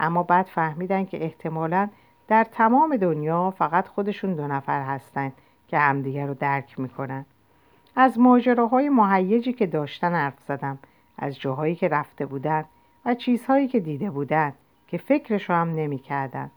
[0.00, 1.88] اما بعد فهمیدن که احتمالا
[2.28, 5.32] در تمام دنیا فقط خودشون دو نفر هستن
[5.68, 7.24] که همدیگر رو درک می‌کنن.
[7.96, 10.78] از ماجراهای مهیجی که داشتن حرف زدم
[11.18, 12.64] از جاهایی که رفته بودن
[13.04, 14.52] و چیزهایی که دیده بودن
[14.88, 16.50] که فکرشو هم نمی‌کردن.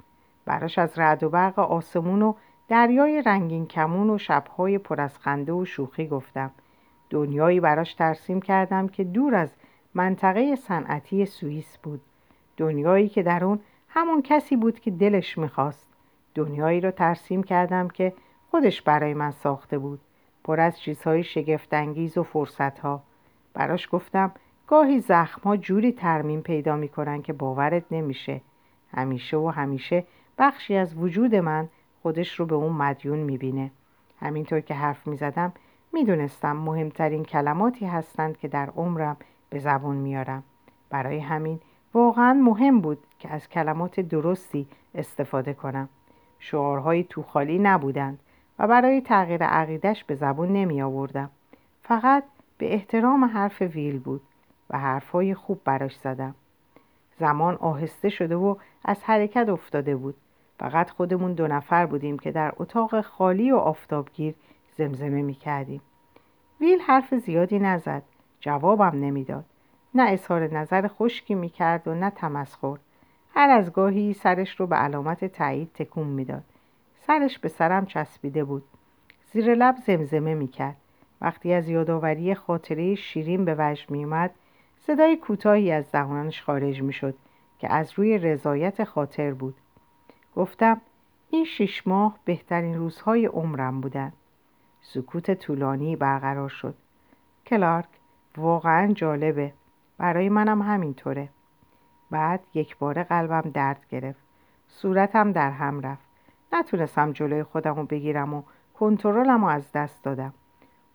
[0.46, 2.34] براش از رعد و برق آسمون و
[2.68, 6.52] دریای رنگین کمون و شبهای پر از خنده و شوخی گفتم.
[7.10, 9.50] دنیایی براش ترسیم کردم که دور از
[9.94, 12.02] منطقه صنعتی سوئیس بود.
[12.58, 15.88] دنیایی که در اون همون کسی بود که دلش می‌خواست.
[16.36, 18.14] دنیایی رو ترسیم کردم که
[18.52, 20.00] خودش برای من ساخته بود.
[20.44, 23.04] پر از چیزهای شگفتانگیز و فرصتها.
[23.54, 24.32] براش گفتم
[24.68, 28.42] گاهی زخمها جوری ترمیم پیدا می‌کنن که باورت نمیشه.
[28.94, 30.04] همیشه و همیشه
[30.38, 31.70] بخشی از وجود من
[32.02, 33.72] خودش رو به اون مدیون می‌بینه.
[34.20, 35.54] همینطور که حرف می‌زدم
[35.94, 39.18] می‌دونستم مهمترین کلماتی هستند که در عمرم
[39.50, 40.44] به زبون میارم.
[40.90, 41.60] برای همین
[41.94, 45.90] واقعا مهم بود که از کلمات درستی استفاده کنم.
[46.40, 48.20] شعارهای تو خالی نبودند
[48.60, 51.30] و برای تغییر عقیدش به زبون نمی آوردم
[51.84, 52.24] فقط
[52.58, 54.22] به احترام حرف ویل بود
[54.70, 56.36] و حرفهای خوب براش زدم.
[57.20, 60.16] زمان آهسته شده و از حرکت افتاده بود.
[60.60, 64.36] فقط خودمون دو نفر بودیم که در اتاق خالی و آفتابگیر
[64.78, 65.82] زمزمه می کردیم.
[66.62, 68.04] ویل حرف زیادی نزد.
[68.40, 69.46] جوابم نمی‌داد.
[69.96, 72.78] نه اظهار نظر خشکی می کرد و نه تمسخر.
[73.36, 76.44] هر از گاهی سرش رو به علامت تایید تکون می‌داد.
[77.08, 78.64] سرش به سرم چسبیده بود.
[79.34, 80.76] زیر لب زمزمه می کرد
[81.22, 84.32] وقتی از یادآوری خاطره شیرین به وجد می اومد
[84.78, 87.16] صدای کوتاهی از دهانش خارج می شد
[87.60, 89.56] که از روی رضایت خاطر بود.
[90.36, 90.82] گفتم
[91.30, 94.14] این شش ماه بهترین روزهای عمرم بودن.
[94.94, 96.76] سکوت طولانی برقرار شد.
[97.46, 97.88] کلارک
[98.38, 99.54] واقعا جالبه.
[99.98, 101.30] برای منم همینطوره.
[102.12, 104.20] بعد یک بار قلبم درد گرفت.
[104.68, 106.08] صورتم در هم رفت.
[106.54, 108.44] نتونستم جلوی خودم رو بگیرم و
[108.80, 110.34] کنترلم رو از دست دادم.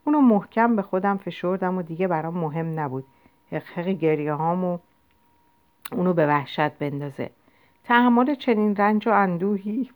[0.05, 3.05] اونو محکم به خودم فشردم و دیگه برام مهم نبود.
[3.50, 4.78] حقحق گریه هامو
[5.92, 7.31] اونو به وحشت بندازه.
[7.85, 9.90] تحمل چنین رنج و اندوهی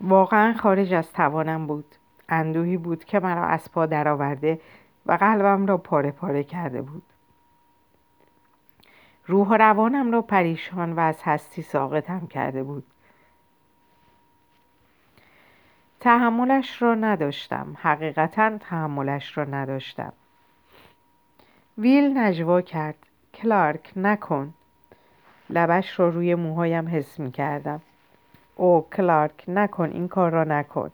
[0.00, 1.94] واقعا خارج از توانم بود.
[2.28, 4.60] اندوهی بود که مرا از پا درآورده
[5.06, 7.02] و قلبم را پاره پاره کرده بود.
[9.26, 12.84] روح و روانم را پریشان و از هستی ساقطم کرده بود.
[16.00, 17.76] تحملش را نداشتم.
[17.78, 20.12] حقیقتا تحملش را نداشتم.
[21.78, 22.96] ویل نجوا کرد.
[23.34, 24.54] کلارک نکن.
[25.50, 27.80] لبش را روی موهایم حس می کردم
[28.56, 30.90] او کلارک نکن این کار را نکن.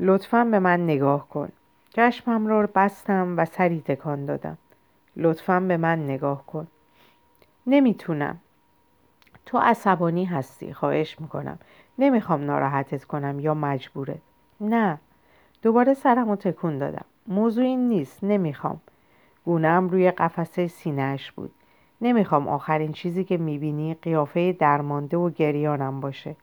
[0.00, 1.48] لطفا به من نگاه کن.
[1.90, 4.58] چشمم را بستم و سری تکان دادم.
[5.16, 6.66] لطفا به من نگاه کن.
[7.66, 8.40] نمی‌تونم.
[9.46, 11.58] تو عصبانی هستی خواهش می‌کنم.
[11.98, 14.20] نمی‌خوام ناراحتت کنم یا مجبورت.
[14.60, 14.98] نه.
[15.62, 17.04] دوباره سرم رو تکون دادم.
[17.26, 18.24] موضوع این نیست.
[18.24, 18.80] نمی‌خوام.
[19.44, 21.52] گونم روی قفسه سینهش بود.
[22.00, 26.36] نمی‌خوام آخرین چیزی که می‌بینی قیافه درمانده و گریانم باشه.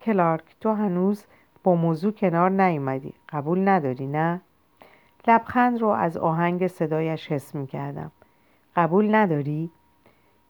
[0.00, 1.24] کلارک تو هنوز
[1.64, 3.14] با موضوع کنار نیومدی.
[3.28, 4.40] قبول نداری نه؟
[5.28, 8.12] لبخند رو از آهنگ صدایش حس می‌کردم.
[8.76, 9.70] قبول نداری؟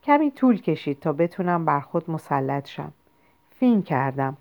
[0.03, 2.93] کمی طول کشید تا بتونم بر خود مسلط شم.
[3.51, 4.37] فین کردم.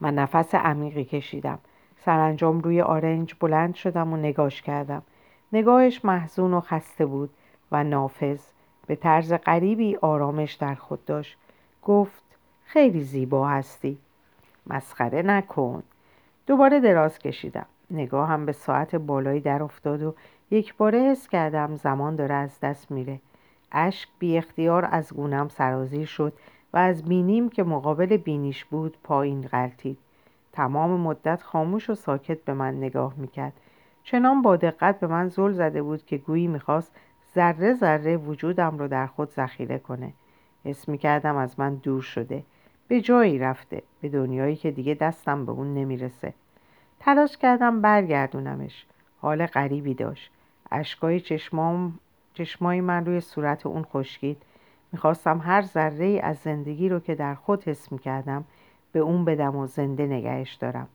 [0.00, 1.58] و نفس عمیقی کشیدم.
[1.96, 5.02] سرانجام روی آرنج بلند شدم و نگاش کردم.
[5.52, 7.30] نگاهش محزون و خسته بود
[7.72, 8.40] و نافذ.
[8.86, 11.38] به طرز غریبی آرامش در خود داشت.
[11.82, 12.22] گفت
[12.64, 13.98] خیلی زیبا هستی.
[14.66, 15.82] مسخره نکن.
[16.46, 17.66] دوباره دراز کشیدم.
[17.90, 20.14] نگاهم به ساعت بالایی در افتاد و
[20.50, 23.20] یک باره حس کردم زمان داره از دست میره.
[23.72, 26.32] اشک بی اختیار از گونم سرازیر شد
[26.72, 29.98] و از بینیم که مقابل بینیش بود پایین غلطید
[30.52, 33.52] تمام مدت خاموش و ساکت به من نگاه می‌کرد.
[34.04, 36.92] چنان با دقت به من زل زده بود که گویی می‌خواست
[37.36, 40.12] ذره ذره وجودم رو در خود ذخیره کنه.
[40.64, 42.42] حس می‌کردم از من دور شده.
[42.88, 43.82] به جایی رفته.
[44.00, 46.34] به دنیایی که دیگه دستم به اون نمی‌رسه.
[47.00, 48.86] تلاش کردم برگردونمش.
[49.20, 50.30] حال غریبی داشت.
[50.70, 51.98] اشکای چشمام
[52.34, 54.42] چشمای من روی صورت اون خشکید.
[54.92, 58.44] می‌خواستم هر ذره از زندگی رو که در خود حس می‌کردم
[58.92, 60.88] به اون بدم و زنده نگهش دارم.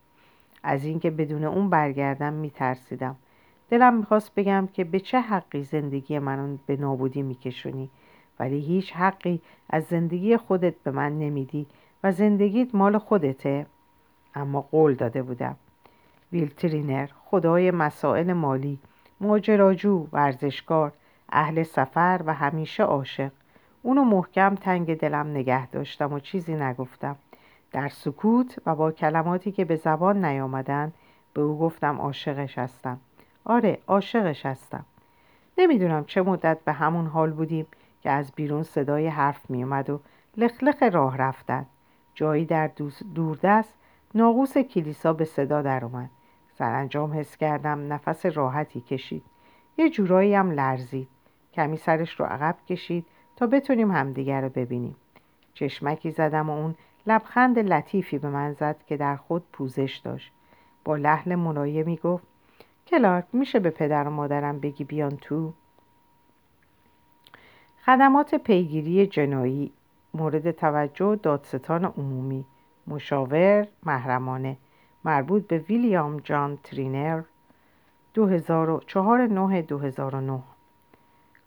[0.63, 3.15] از اینکه بدون اون برگردم میترسیدم.
[3.72, 7.90] دلم می‌خواست بگم که به چه حقی زندگی من به نابودی میکشونی
[8.40, 11.68] ولی هیچ حقی از زندگی خودت به من نمیدی
[12.04, 13.66] و زندگیت مال خودته.
[14.36, 15.56] اما قول داده بودم.
[16.32, 18.80] ویلترینر خدای مسائل مالی
[19.22, 20.92] ماجراجو ورزشکار
[21.30, 23.32] اهل سفر و همیشه عاشق.
[23.82, 27.16] اونو محکم تنگ دلم نگه داشتم و چیزی نگفتم.
[27.72, 30.94] در سکوت و با کلماتی که به زبان نیامدن
[31.34, 33.00] به او گفتم عاشقش هستم.
[33.45, 34.86] آره عاشقش هستم.
[35.58, 37.67] نمی‌دونم چه مدت به همون حال بودیم
[38.01, 39.99] که از بیرون صدای حرف میومد و
[40.38, 41.65] لخلخ راه رفتن.
[42.15, 42.71] جایی در
[43.15, 43.73] دوردست
[44.15, 46.10] ناقوس کلیسا به صدا در اومد
[46.58, 49.23] سرانجام حس کردم نفس راحتی کشید.
[49.77, 51.08] یه جورایی هم لرزید.
[51.54, 54.95] کمی سرش رو عقب کشید تا بتونیم همدیگر رو ببینیم.
[55.54, 56.75] چشمکی زدم و اون
[57.08, 60.34] لبخند لطیفی به من زد که در خود پوزش داشت.
[60.86, 62.23] با لحن ملایمی گفت
[62.88, 65.54] کلارک میشه به پدر و مادرم بگی بیان تو؟
[67.86, 69.72] خدمات پیگیری جنایی
[70.13, 72.46] مورد توجه دادستان عمومی
[72.88, 74.58] مشاور محرمانه
[75.06, 77.22] مربوط به ویلیام جان ترینر
[78.13, 79.28] 2004
[79.62, 80.44] 2009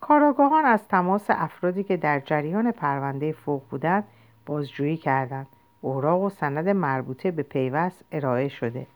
[0.01, 4.05] کاراگاهان از تماس افرادی که در جریان پرونده فوق بودند
[4.47, 5.47] بازجویی کردند.
[5.81, 8.87] اوراق و سند مربوطه به پیوست ارائه شده.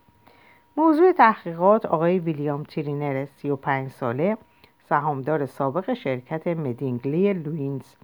[0.78, 4.36] موضوع تحقیقات آقای ویلیام ترینر 35 ساله
[4.88, 7.94] سهامدار سابق شرکت مدینگلی لوینز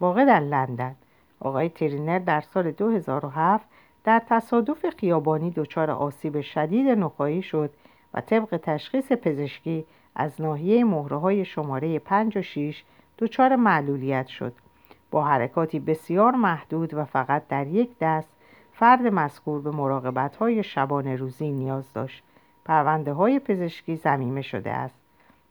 [0.00, 0.96] واقع در لندن.
[1.40, 3.68] آقای ترینر در سال 2007
[4.04, 7.70] در تصادف خیابانی دچار آسیب شدید نخاعی شد
[8.14, 9.84] و طبق تشخیص پزشکی
[10.14, 12.84] از ناحیه مهره های شماره 5 و 6
[13.18, 14.52] دچار معلولیت شد.
[15.10, 18.35] با حرکاتی بسیار محدود و فقط در یک دست
[18.78, 22.22] فرد مذکور به مراقبت های شبانه روزی نیاز داشت.
[22.64, 25.00] پرونده های پزشکی ضمیمه شده است.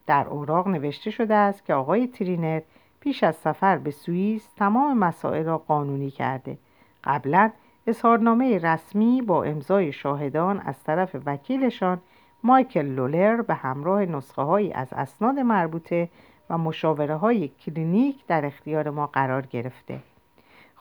[0.08, 2.62] در اوراق نوشته شده است که آقای ترینر
[3.00, 6.58] پیش از سفر به سوئیس تمام مسائل را قانونی کرده.
[7.04, 7.52] قبلا
[7.88, 12.02] اظهارنامه رسمی با امضای شاهدان از طرف وکیلشان
[12.44, 16.10] مایکل لولر به همراه نسخه هایی از اسناد مربوطه
[16.50, 20.00] و مشاوره های کلینیک در اختیار ما قرار گرفته.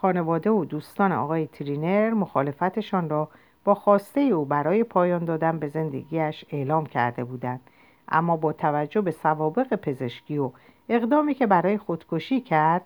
[0.04, 3.28] خانواده و دوستان آقای ترینر مخالفتشان را
[3.64, 7.60] با خواسته او برای پایان دادن به زندگیش اعلام کرده بودند.
[8.08, 10.50] اما با توجه به سوابق پزشکی و
[10.88, 12.82] اقدامی که برای خودکشی کرد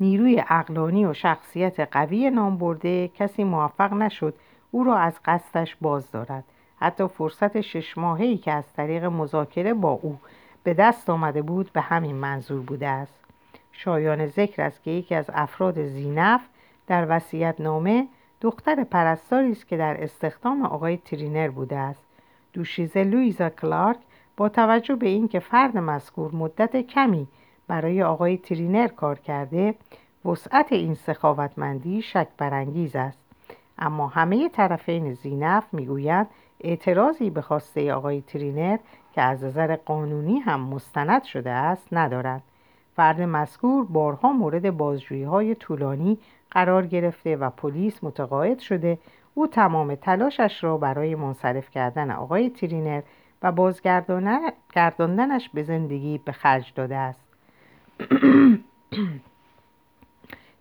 [0.00, 4.34] نیروی اقلانی و شخصیت قوی نام برده کسی موفق نشد
[4.70, 6.44] او را از قصدش باز دارد.
[6.80, 10.18] حتی فرصت شش ماهی که از طریق مذاکره با او
[10.64, 13.19] به دست آمده بود به همین منظور بوده است.
[13.84, 16.40] شایان ذکر است که یکی از افراد زینف
[16.86, 18.08] در وسیعت نامه
[18.40, 22.04] دختر پرستاری است که در استخدام آقای ترینر بوده است.
[22.52, 23.96] دوشیزه لویزا کلارک
[24.36, 27.26] با توجه به اینکه فرد مذکور مدت کمی
[27.68, 29.74] برای آقای ترینر کار کرده
[30.24, 33.18] وسعت این سخاوتمندی شک برانگیز است.
[33.78, 36.26] اما همه طرفین زینف می‌گویند
[36.60, 38.78] اعتراضی به خواسته آقای ترینر
[39.14, 42.42] که از نظر قانونی هم مستند شده است ندارد.
[42.96, 46.18] فرد مذکور بارها مورد بازجویی های طولانی
[46.50, 48.98] قرار گرفته و پلیس متقاعد شده.
[49.34, 53.02] او تمام تلاشش را برای منصرف کردن آقای ترینر
[53.42, 57.24] و بازگرداندنش به زندگی به خرج داده است.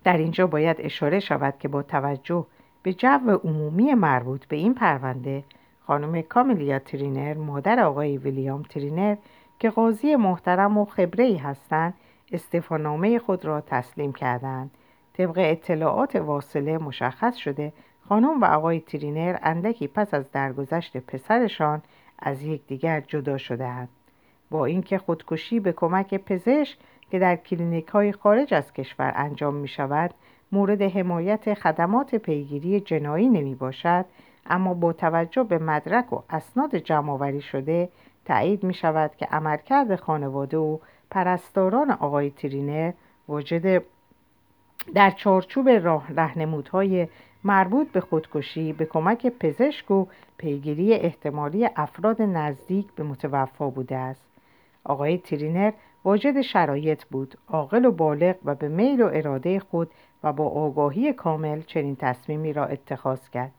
[0.04, 2.46] در اینجا باید اشاره شود که با توجه
[2.84, 5.44] به جو عمومی مربوط به این پرونده
[5.88, 9.16] خانم کاملیا ترینر مادر آقای ویلیام ترینر
[9.60, 11.94] که قاضی محترم و خبره ای هستند
[12.32, 14.72] استعفانامه خود را تسلیم کردند.
[15.14, 17.74] طبق اطلاعات واصله مشخص شده
[18.10, 21.82] خانم و آقای ترینر اندکی پس از درگذشت پسرشان
[22.20, 23.90] از یکدیگر جدا شده‌اند.
[24.52, 26.78] با اینکه خودکشی به کمک پزشک
[27.12, 30.14] که در کلینیک های خارج از کشور انجام می شود
[30.52, 34.06] مورد حمایت خدمات پیگیری جنایی نمی باشد
[34.46, 37.90] اما با توجه به مدرک و اسناد جمع‌آوری شده
[38.26, 40.78] تایید می شود که عملکرد خانواده و
[41.12, 42.92] پرستاران آقای ترینر
[43.28, 43.84] واجد
[44.94, 47.08] در چارچوب راه رهنمودهای
[47.44, 50.06] مربوط به خودکشی به کمک پزشک و
[50.38, 54.26] پیگیری احتمالی افراد نزدیک به متوفا بوده است.
[54.84, 55.72] آقای ترینر
[56.04, 59.92] واجد شرایط بود عاقل و بالغ و به میل و اراده خود
[60.24, 63.52] و با آگاهی کامل چنین تصمیمی را اتخاذ کرد.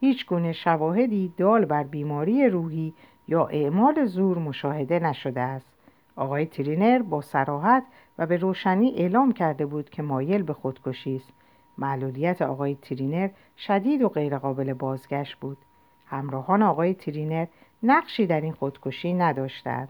[0.00, 2.94] هیچ گونه شواهدی دال بر بیماری روحی
[3.28, 5.79] یا اعمال زور مشاهده نشده است.
[6.16, 7.84] آقای ترینر با سراحت
[8.18, 11.32] و به روشنی اعلام کرده بود که مایل به خودکشی است.
[11.78, 15.58] معلولیت آقای ترینر شدید و غیرقابل بازگشت بود.
[16.06, 17.46] همراهان آقای ترینر
[17.82, 19.88] نقشی در این خودکشی نداشتند.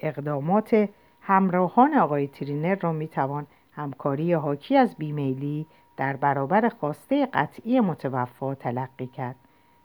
[0.00, 0.88] اقدامات
[1.20, 9.06] همراهان آقای ترینر را می‌توان همکاری حاکی از بیمیلی در برابر خواسته قطعی متوفا تلقی
[9.06, 9.36] کرد.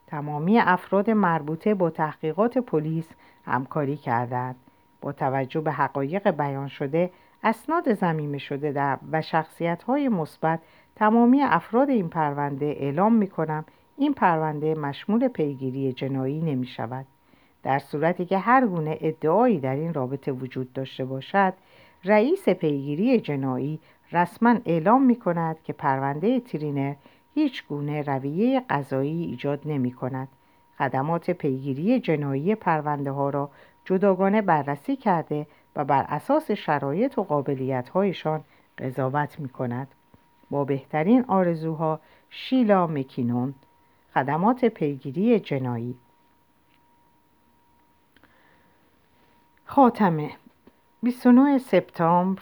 [0.07, 3.09] تمامی افراد مربوطه با تحقیقات پلیس
[3.45, 4.55] همکاری کردند.
[5.01, 7.09] با توجه به حقایق بیان شده
[7.43, 10.59] اسناد زمینه شده در و شخصیت های مثبت
[10.95, 13.65] تمامی افراد این پرونده اعلام می کنم
[13.97, 17.05] این پرونده مشمول پیگیری جنایی نمی شود.
[17.63, 21.53] در صورتی که هر گونه ادعایی در این رابطه وجود داشته باشد
[22.05, 23.79] رئیس پیگیری جنایی
[24.11, 26.93] رسما اعلام می کند که پرونده ترینر
[27.33, 30.27] هیچ گونه رویه قضایی ایجاد نمی کند.
[30.77, 33.49] خدمات پیگیری جنایی پرونده ها را
[33.85, 38.43] جداگانه بررسی کرده و بر اساس شرایط و قابلیت هایشان
[38.77, 39.87] قضاوت می کند.
[40.49, 43.53] با بهترین آرزوها شیلا مکینون
[44.13, 45.95] خدمات پیگیری جنایی
[49.65, 50.31] خاتمه
[51.03, 52.41] 29 سپتامبر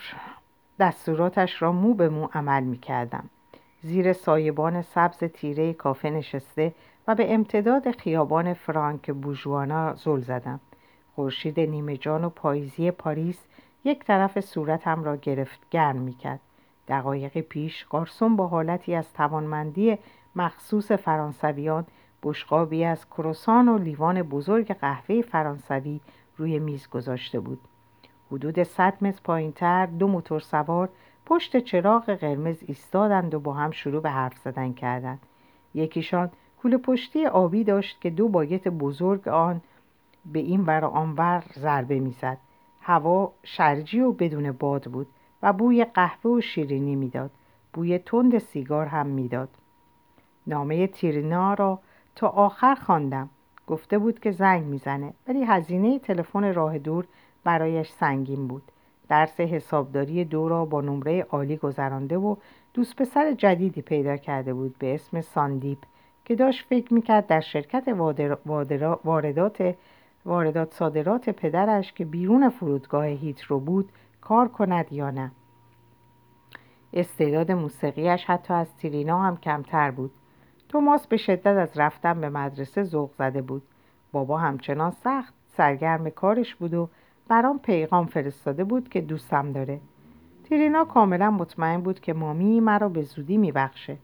[0.80, 3.30] دستوراتش را مو به مو عمل می کردم.
[3.82, 6.74] زیر سایبان سبز تیره کافه نشسته
[7.08, 10.60] و به امتداد خیابان فرانک بوژوانا زل زدم
[11.20, 13.48] خورشید نیمه جان و پاییزی پاریس
[13.84, 16.40] یک طرف صورتم را گرفت گرم می‌کرد.
[16.88, 19.98] دقایق پیش قارسون با حالتی از توانمندی
[20.36, 21.86] مخصوص فرانسویان
[22.24, 26.00] بشقابی از کروسان و لیوان بزرگ قهوه فرانسوی
[26.38, 27.60] روی میز گذاشته بود.
[28.32, 30.90] حدود صد متر پایینتر دو موتور سوار
[31.26, 35.20] پشت چراغ قرمز ایستادند و با هم شروع به حرف زدن کردند.
[35.74, 39.62] یکیشان کوله پشتی آبی داشت که دو باگت بزرگ آن
[40.26, 42.38] به این ور آنور ضربه می‌زد.
[42.82, 45.08] هوا شرجی و بدون باد بود
[45.44, 47.32] و بوی قهوه و شیرینی می‌داد.
[47.74, 49.50] بوی تند سیگار هم می‌داد.
[50.48, 51.80] نامه تیرینا را
[52.16, 53.30] تا آخر خواندم.
[53.68, 57.06] گفته بود که زنگ می‌زنه ولی هزینه تلفن راه دور
[57.44, 58.64] برایش سنگین بود.
[59.10, 62.36] درس حسابداری دو را با نمره عالی گذرانده و
[62.74, 65.78] دوست پسر جدیدی پیدا کرده بود به اسم ساندیپ
[66.26, 67.88] که داشت فکر می‌کرد در شرکت
[69.06, 69.76] واردات
[70.26, 73.90] واردات صادرات پدرش که بیرون فرودگاه هیترو بود
[74.22, 75.32] کار کند یا نه.
[76.94, 80.12] استعداد موسیقیش حتی از تیرینا هم کمتر بود.
[80.70, 83.62] توماس به شدت از رفتن به مدرسه ذوق زده بود.
[84.12, 86.90] بابا همچنان سخت سرگرم کارش بود و
[87.28, 89.80] برام پیغام فرستاده بود که دوستم داره.
[90.44, 93.98] تیرینا کاملا مطمئن بود که مامی مرا به زودی میبخشه.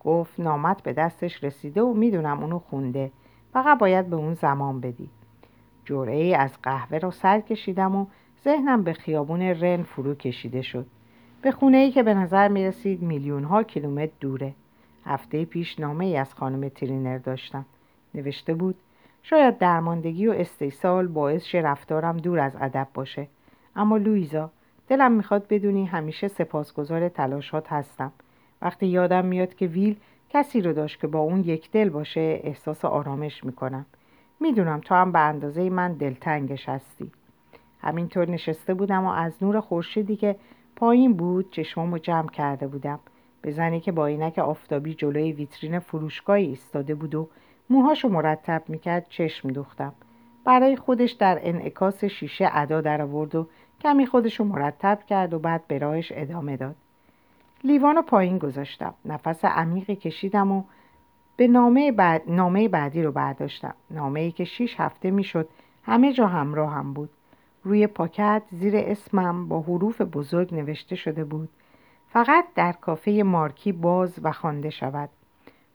[0.00, 3.10] گفت نامت به دستش رسیده و می‌دونم اونو خونده.
[3.52, 5.10] فقط باید به اون زمان بدی.
[5.90, 8.06] ای از قهوه را سر کشیدم و
[8.44, 10.86] ذهنم به خیابون رن فرو کشیده شد.
[11.42, 14.52] به خونه ای که به نظر می رسید میلیون ها کیلومتر دوره.
[15.04, 17.64] هفته پیش نامه ای از خانم ترینر داشتم.
[18.14, 18.74] نوشته بود
[19.22, 23.26] شاید درماندگی و استیصال باعث رفتارم دور از ادب باشه.
[23.76, 24.50] اما لویزا
[24.88, 28.12] دلم می‌خواد بدونی همیشه سپاسگزار تلاشات هستم.
[28.62, 29.96] وقتی یادم میاد که ویل
[30.30, 33.86] کسی رو داشت که با اون یک دل باشه احساس آرامش می‌کنم.
[34.40, 37.10] می‌دونم تو هم به اندازه من دلتنگش هستی.
[37.82, 40.36] همینطور نشسته بودم و از نور خورشیدی که
[40.76, 42.98] پایین بود چشمامو جمع کرده بودم.
[43.42, 47.28] به زنی که با اینک آفتابی جلوی ویترین فروشگاهی ایستاده بود و
[47.70, 49.92] موهاشو مرتب می‌کرد چشم دوختم.
[50.44, 53.46] برای خودش در انعکاس شیشه ادا در آورد و
[53.80, 56.76] کمی خودشو مرتب کرد و بعد به راهش ادامه داد.
[57.64, 58.94] لیوان پایین گذاشتم.
[59.04, 60.62] نفس عمیقی کشیدم و
[61.40, 62.22] به نامه, بعد...
[62.26, 63.74] نامه بعدی رو برداشتم.
[63.90, 65.48] نامه ای که شیش هفته می‌شد.
[65.84, 67.10] همه جا همراه هم بود.
[67.64, 71.48] روی پاکت زیر اسمم با حروف بزرگ نوشته شده بود.
[72.08, 75.08] فقط در کافه مارکی باز و خوانده شود.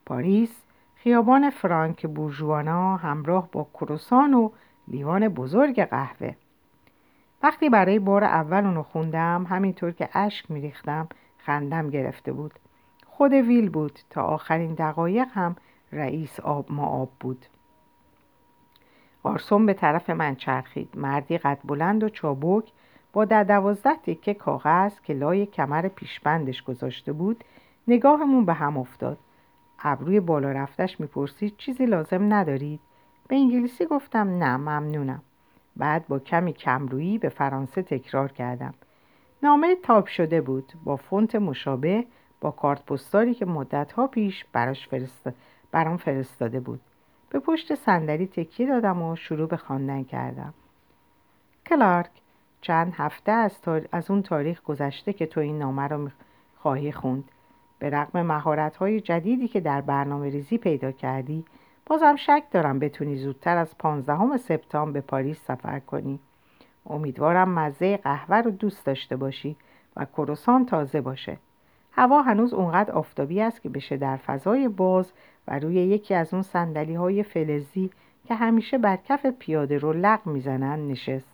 [0.06, 0.64] پاریس
[0.96, 4.50] خیابان فرانک بورژوانا همراه با کروسان و
[4.88, 6.36] لیوان بزرگ قهوه.
[7.44, 11.08] وقتی برای بار اول اونو خوندم همینطور که اشک میریختم
[11.38, 12.54] خندم گرفته بود.
[13.18, 15.56] خود ویل بود تا آخرین دقایق هم
[15.92, 17.46] رئیس آب ما آب بود.
[19.24, 20.90] آرسون به طرف من چرخید.
[20.96, 22.72] مردی قد بلند و چابک
[23.14, 27.44] با در دوازده تکه کاغذ که لای کمر پیشبندش گذاشته بود
[27.88, 29.18] نگاهمون به هم افتاد.
[29.80, 32.80] ابروی بالا رفتش می‌پرسید چیزی لازم ندارید؟
[33.28, 35.22] به انگلیسی گفتم نه ممنونم.
[35.76, 38.74] بعد با کمی کمرویی به فرانسه تکرار کردم.
[39.44, 40.74] نامه تاپ شده بود.
[40.84, 42.06] با فونت مشابه
[42.52, 45.30] کارت پستالی که مدتها پیش براش فرست...
[45.72, 46.82] برام فرستاده بود.
[47.30, 50.54] به پشت صندلی تکیه دادم و شروع به خواندن کردم.
[51.66, 52.12] کلارک
[52.62, 53.60] چند هفته از,
[53.92, 56.10] از اون تاریخ گذشته که تو این نامه رو
[56.58, 57.24] خواهی خوند.
[57.80, 61.46] به رغم مهارت های جدیدی که در برنامه ریزی پیدا کردی
[61.86, 66.20] بازم شک دارم بتونی زودتر از 15 سپتامبر به پاریس سفر کنی.
[66.90, 69.56] امیدوارم مزه قهوه رو دوست داشته باشی
[69.96, 71.38] و کروسان تازه باشه.
[71.98, 75.14] هوا هنوز اونقدر آفتابی است که بشه در فضای باز
[75.48, 77.90] و روی یکی از اون سندلی های فلزی
[78.28, 81.28] که همیشه بر کف پیاده رو لق می‌زنن نشست.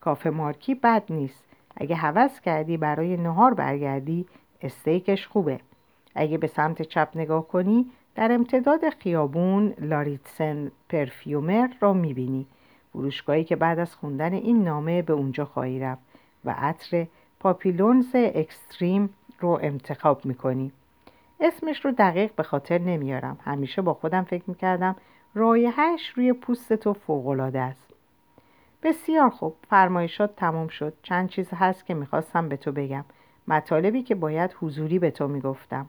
[0.00, 1.44] کافه مارکی بد نیست.
[1.76, 4.26] اگه حوض کردی برای نهار برگردی
[4.62, 5.60] استیکش خوبه.
[6.14, 12.46] اگه به سمت چپ نگاه کنی در امتداد خیابون لاریتسن پرفیومر را می‌بینی.
[12.92, 16.02] فروشگاهی که بعد از خوندن این نامه به اونجا خواهی رفت
[16.44, 17.06] و عطر
[17.40, 19.10] پاپیلونز اکستریم
[19.40, 20.72] رو انتخاب می‌کنی.
[21.40, 23.38] اسمش رو دقیق به خاطر نمیارم.
[23.44, 24.96] همیشه با خودم فکر می‌کردم
[25.34, 27.84] رایحهش روی پوست تو فوقالعاده است.
[28.82, 29.56] بسیار خوب.
[29.70, 30.92] فرمایشات تمام شد.
[31.02, 33.04] چند چیز هست که می‌خواستم به تو بگم.
[33.48, 35.86] مطالبی که باید حضوری به تو می‌گفتم.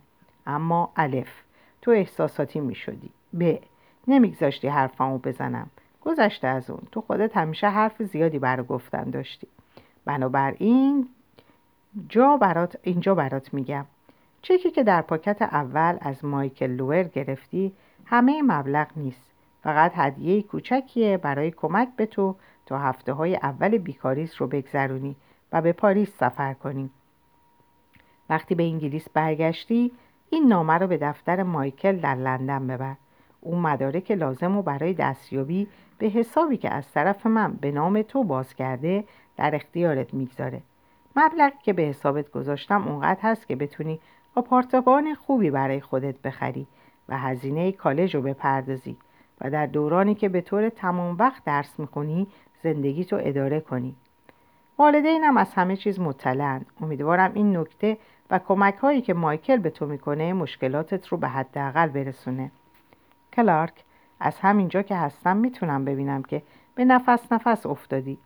[0.48, 1.44] اما الف.
[1.82, 3.10] تو احساساتی می‌شدی.
[3.40, 3.56] ب.
[4.08, 5.70] نمیگذاشتی حرفمو بزنم.
[6.02, 6.82] گذشته از اون.
[6.92, 9.48] تو خودت همیشه حرف زیادی برای گفتن داشتی.
[10.06, 11.10] بنابراین
[12.10, 13.86] جا برات اینجا برات میگم.
[14.42, 17.74] چکی که در پاکت اول از مایکل لوئر گرفتی
[18.06, 19.32] همه مبلغ نیست.
[19.64, 22.36] فقط هدیه کوچکیه برای کمک به تو
[22.66, 25.16] تا هفته های اول بیکاریس رو بگذرونی
[25.52, 26.92] و به پاریس سفر کنیم
[28.30, 29.92] وقتی به انگلیس برگشتی
[30.30, 32.96] این نامه رو به دفتر مایکل در لندن ببر.
[33.42, 35.68] اون مدارک لازم و برای دستیابی
[35.98, 39.04] به حسابی که از طرف من به نام تو باز کرده
[39.38, 40.62] در اختیارت می‌گذاره.
[41.16, 44.00] مبلغی که به حسابت گذاشتم اونقدر هست که بتونی
[44.36, 46.68] آپارتمان خوبی برای خودت بخری
[47.10, 48.98] و هزینه کالج رو بپردازی
[49.42, 52.28] و در دورانی که به طور تمام وقت درس می‌خونی
[52.64, 53.96] زندگی تو اداره کنی.
[54.78, 57.98] والدینم از همه چیز مطلعن امیدوارم این نکته
[58.30, 62.52] و کمک هایی که مایکل به تو می‌کنه مشکلاتت رو به حداقل برسونه.
[63.34, 63.74] کلارک
[64.20, 66.42] از همینجا که هستم می‌تونم ببینم که
[66.76, 68.18] به نفس نفس افتادی.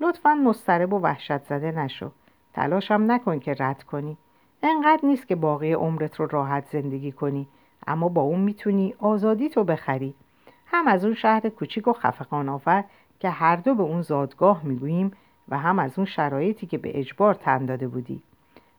[0.00, 2.10] لطفا مضطرب و وحشت زده نشو.
[2.54, 4.16] تلاشم نکن که رد کنی.
[4.62, 7.46] انقدر نیست که باقی عمرت رو راحت زندگی کنی
[7.86, 10.14] اما با اون می‌تونی آزادی تو بخری.
[10.66, 12.84] هم از اون شهر کوچیک و خفقان آور
[13.20, 15.12] که هر دو به اون زادگاه می‌گوییم
[15.48, 18.22] و هم از اون شرایطی که به اجبار تن داده بودی.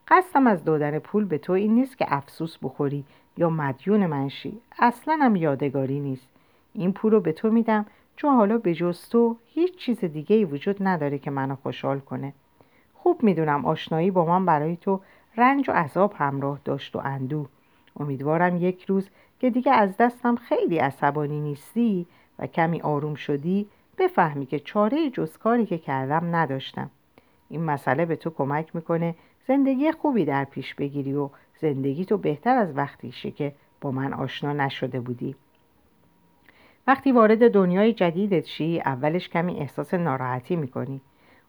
[0.07, 3.05] قصدم از دادن پول به تو این نیست که افسوس بخوری
[3.37, 6.27] یا مدیون منشی اصلا هم یادگاری نیست.
[6.73, 10.45] این پول رو به تو میدم چون حالا به جز تو هیچ چیز دیگه ای
[10.45, 12.33] وجود نداره که منو خوشحال کنه.
[13.03, 15.01] خوب می‌دونم آشنایی با من برای تو
[15.37, 17.47] رنج و عذاب همراه داشت و اندو
[17.99, 22.07] امیدوارم یک روز که دیگه از دستم خیلی عصبانی نیستی
[22.39, 26.89] و کمی آروم شدی بفهمی که چاره جز کاری که کردم نداشتم.
[27.49, 29.15] این مسئله به تو کمک می‌کنه
[29.47, 31.29] زندگی خوبی در پیش بگیری و
[31.61, 35.35] زندگی تو بهتر از وقتیشه که با من آشنا نشده بودی.
[36.87, 41.01] وقتی وارد دنیای جدیدت شی اولش کمی احساس ناراحتی می‌کنی.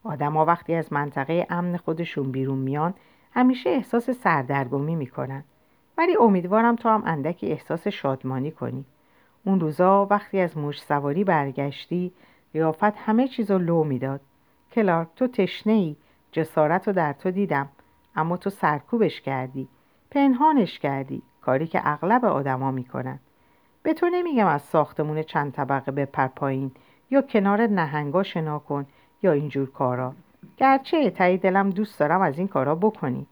[0.03, 2.93] آدما وقتی از منطقه امن خودشون بیرون میان
[3.33, 5.43] همیشه احساس سردرگمی می‌کنن.
[5.97, 8.85] ولی امیدوارم تو هم اندکی احساس شادمانی کنی.
[9.45, 12.11] اون روزا وقتی از موش سواری برگشتی
[12.53, 14.21] قیافت همه چیز رو لو می‌داد.
[14.71, 15.95] کلارک تو تشنه ای
[16.31, 17.69] جسارت رو در تو دیدم.
[18.15, 19.67] اما تو سرکوبش کردی.
[20.11, 21.21] پنهانش کردی.
[21.41, 23.19] کاری که اغلب آدما می‌کنن.
[23.83, 26.71] به تو نمیگم از ساختمون چند طبقه بپر پایین
[27.09, 28.85] یا کنار نهنگا شنا کن.
[29.23, 30.13] یا اینجور کارا.
[30.57, 33.25] گرچه تایی دلم دوست دارم از این کارا بکنی.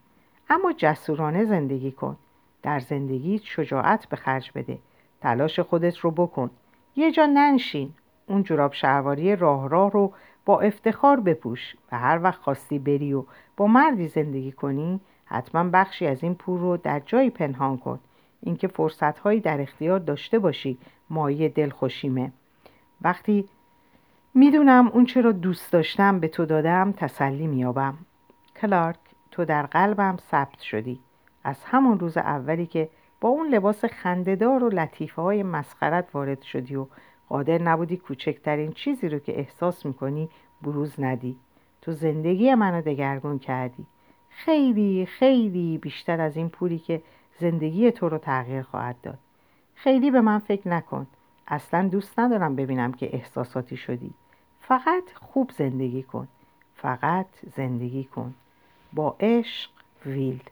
[0.49, 2.17] اما جسورانه زندگی کن.
[2.63, 4.77] در زندگی شجاعت به خرج بده.
[5.21, 6.49] تلاش خودت رو بکن.
[6.95, 7.93] یه جا ننشین.
[8.27, 10.13] اون جوراب شهواری راه راه رو
[10.45, 13.23] با افتخار بپوش و هر وقت خواستی بری و
[13.57, 17.99] با مردی زندگی کنی حتما بخشی از این پول رو در جایی پنهان کن.
[18.41, 20.77] اینکه فرصتهایی در اختیار داشته باشی
[21.09, 22.31] مایه دلخوشیمه.
[23.01, 23.45] وقتی
[24.33, 27.97] می‌دونم اون چرا دوست داشتم به تو دادم تسلی میابم
[28.61, 28.99] کلارک
[29.31, 30.99] تو در قلبم ثبت شدی.
[31.43, 32.89] از همون روز اولی که
[33.21, 36.85] با اون لباس خندهدار و لطیفه های مسخرت وارد شدی و
[37.29, 40.29] قادر نبودی کوچکترین چیزی رو که احساس می‌کنی
[40.61, 41.35] بروز ندی.
[41.81, 43.85] تو زندگی منو دگرگون کردی.
[44.29, 47.01] خیلی خیلی بیشتر از این پولی که
[47.39, 49.17] زندگی تو رو تغییر خواهد داد.
[49.75, 51.07] خیلی به من فکر نکن.
[51.49, 54.13] اصلا دوست ندارم ببینم که احساساتی شدی.
[54.61, 56.27] فقط خوب زندگی کن.
[56.75, 58.33] فقط زندگی کن.
[58.93, 59.71] با عشق
[60.05, 60.43] ویل.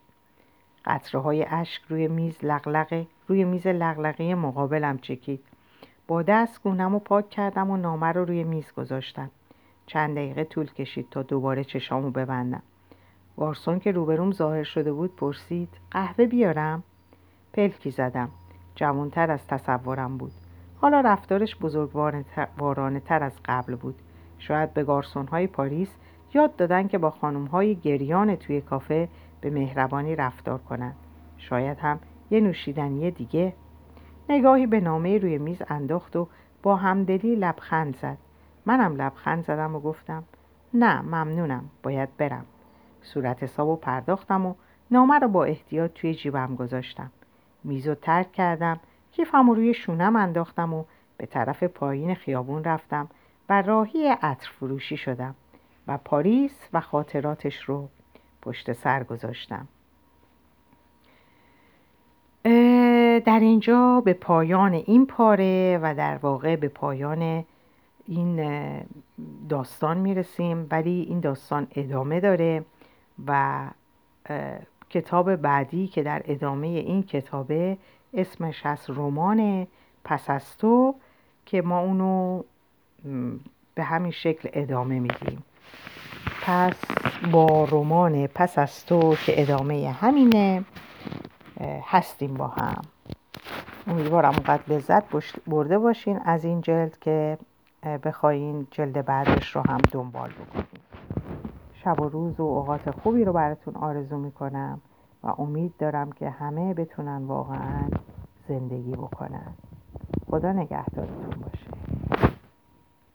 [0.86, 5.44] قطره های اشک روی میز لغلقه روی میز لغلقه مقابلم چکید.
[6.08, 9.30] با دست گونم و پاک کردم و نامه رو روی میز گذاشتم.
[9.86, 12.62] چند دقیقه طول کشید تا دوباره چشامو ببندم.
[13.38, 16.84] گارسون که روبروم ظاهر شده بود پرسید قهوه بیارم؟
[17.54, 18.30] پلکی زدم.
[18.76, 20.47] جوانتر از تصورم بود.
[20.82, 23.96] حالا رفتارش بزرگوارانه تر از قبل بود.
[24.40, 25.96] شاید به گارسون های پاریس
[26.34, 29.10] یاد دادن که با خانم های گریان توی کافه
[29.42, 30.96] به مهربانی رفتار کنند
[31.38, 32.00] شاید هم
[32.32, 33.54] یه نوشیدنی دیگه.
[34.30, 36.28] نگاهی به نامه روی میز انداخت و
[36.64, 38.18] با همدلی لبخند زد.
[38.66, 40.24] منم لبخند زدم و گفتم
[40.74, 42.46] نه ممنونم باید برم.
[43.02, 44.54] صورت حسابو پرداختم و
[44.92, 47.12] نامه رو با احتیاط توی جیبم گذاشتم.
[47.64, 48.80] میز ترک کردم
[49.18, 50.84] کیفم رو روی شونم انداختم و
[51.18, 53.10] به طرف پایین خیابون رفتم
[53.50, 55.36] و راهی عطر فروشی شدم
[55.88, 57.90] و پاریس و خاطراتش رو
[58.42, 59.68] پشت سر گذاشتم.
[63.26, 67.46] در اینجا به پایان این پاره و در واقع به پایان
[68.08, 68.42] این
[69.50, 72.66] داستان می‌رسیم ولی این داستان ادامه داره
[73.28, 73.60] و
[74.90, 77.78] کتاب بعدی که در ادامه این کتابه
[78.14, 79.68] اسمش هست رمان
[80.04, 80.96] پس از تو
[81.46, 82.44] که ما اونو
[83.76, 85.44] به همین شکل ادامه میدیم.
[86.44, 86.74] پس
[87.32, 90.66] با رمان پس از تو که ادامه همینه
[91.84, 92.82] هستیم با هم.
[93.88, 95.04] امیدوارم اونقدر لذت
[95.48, 97.38] برده باشین از این جلد که
[98.04, 100.82] بخواین جلد بعدش رو هم دنبال بکنید
[101.84, 104.82] شب و روز و اوقات خوبی رو براتون آرزو می‌کنم.
[105.30, 107.90] امید دارم که همه بتونن واقعا
[108.48, 109.54] زندگی بکنن.
[110.32, 111.44] خدا نگهدارتون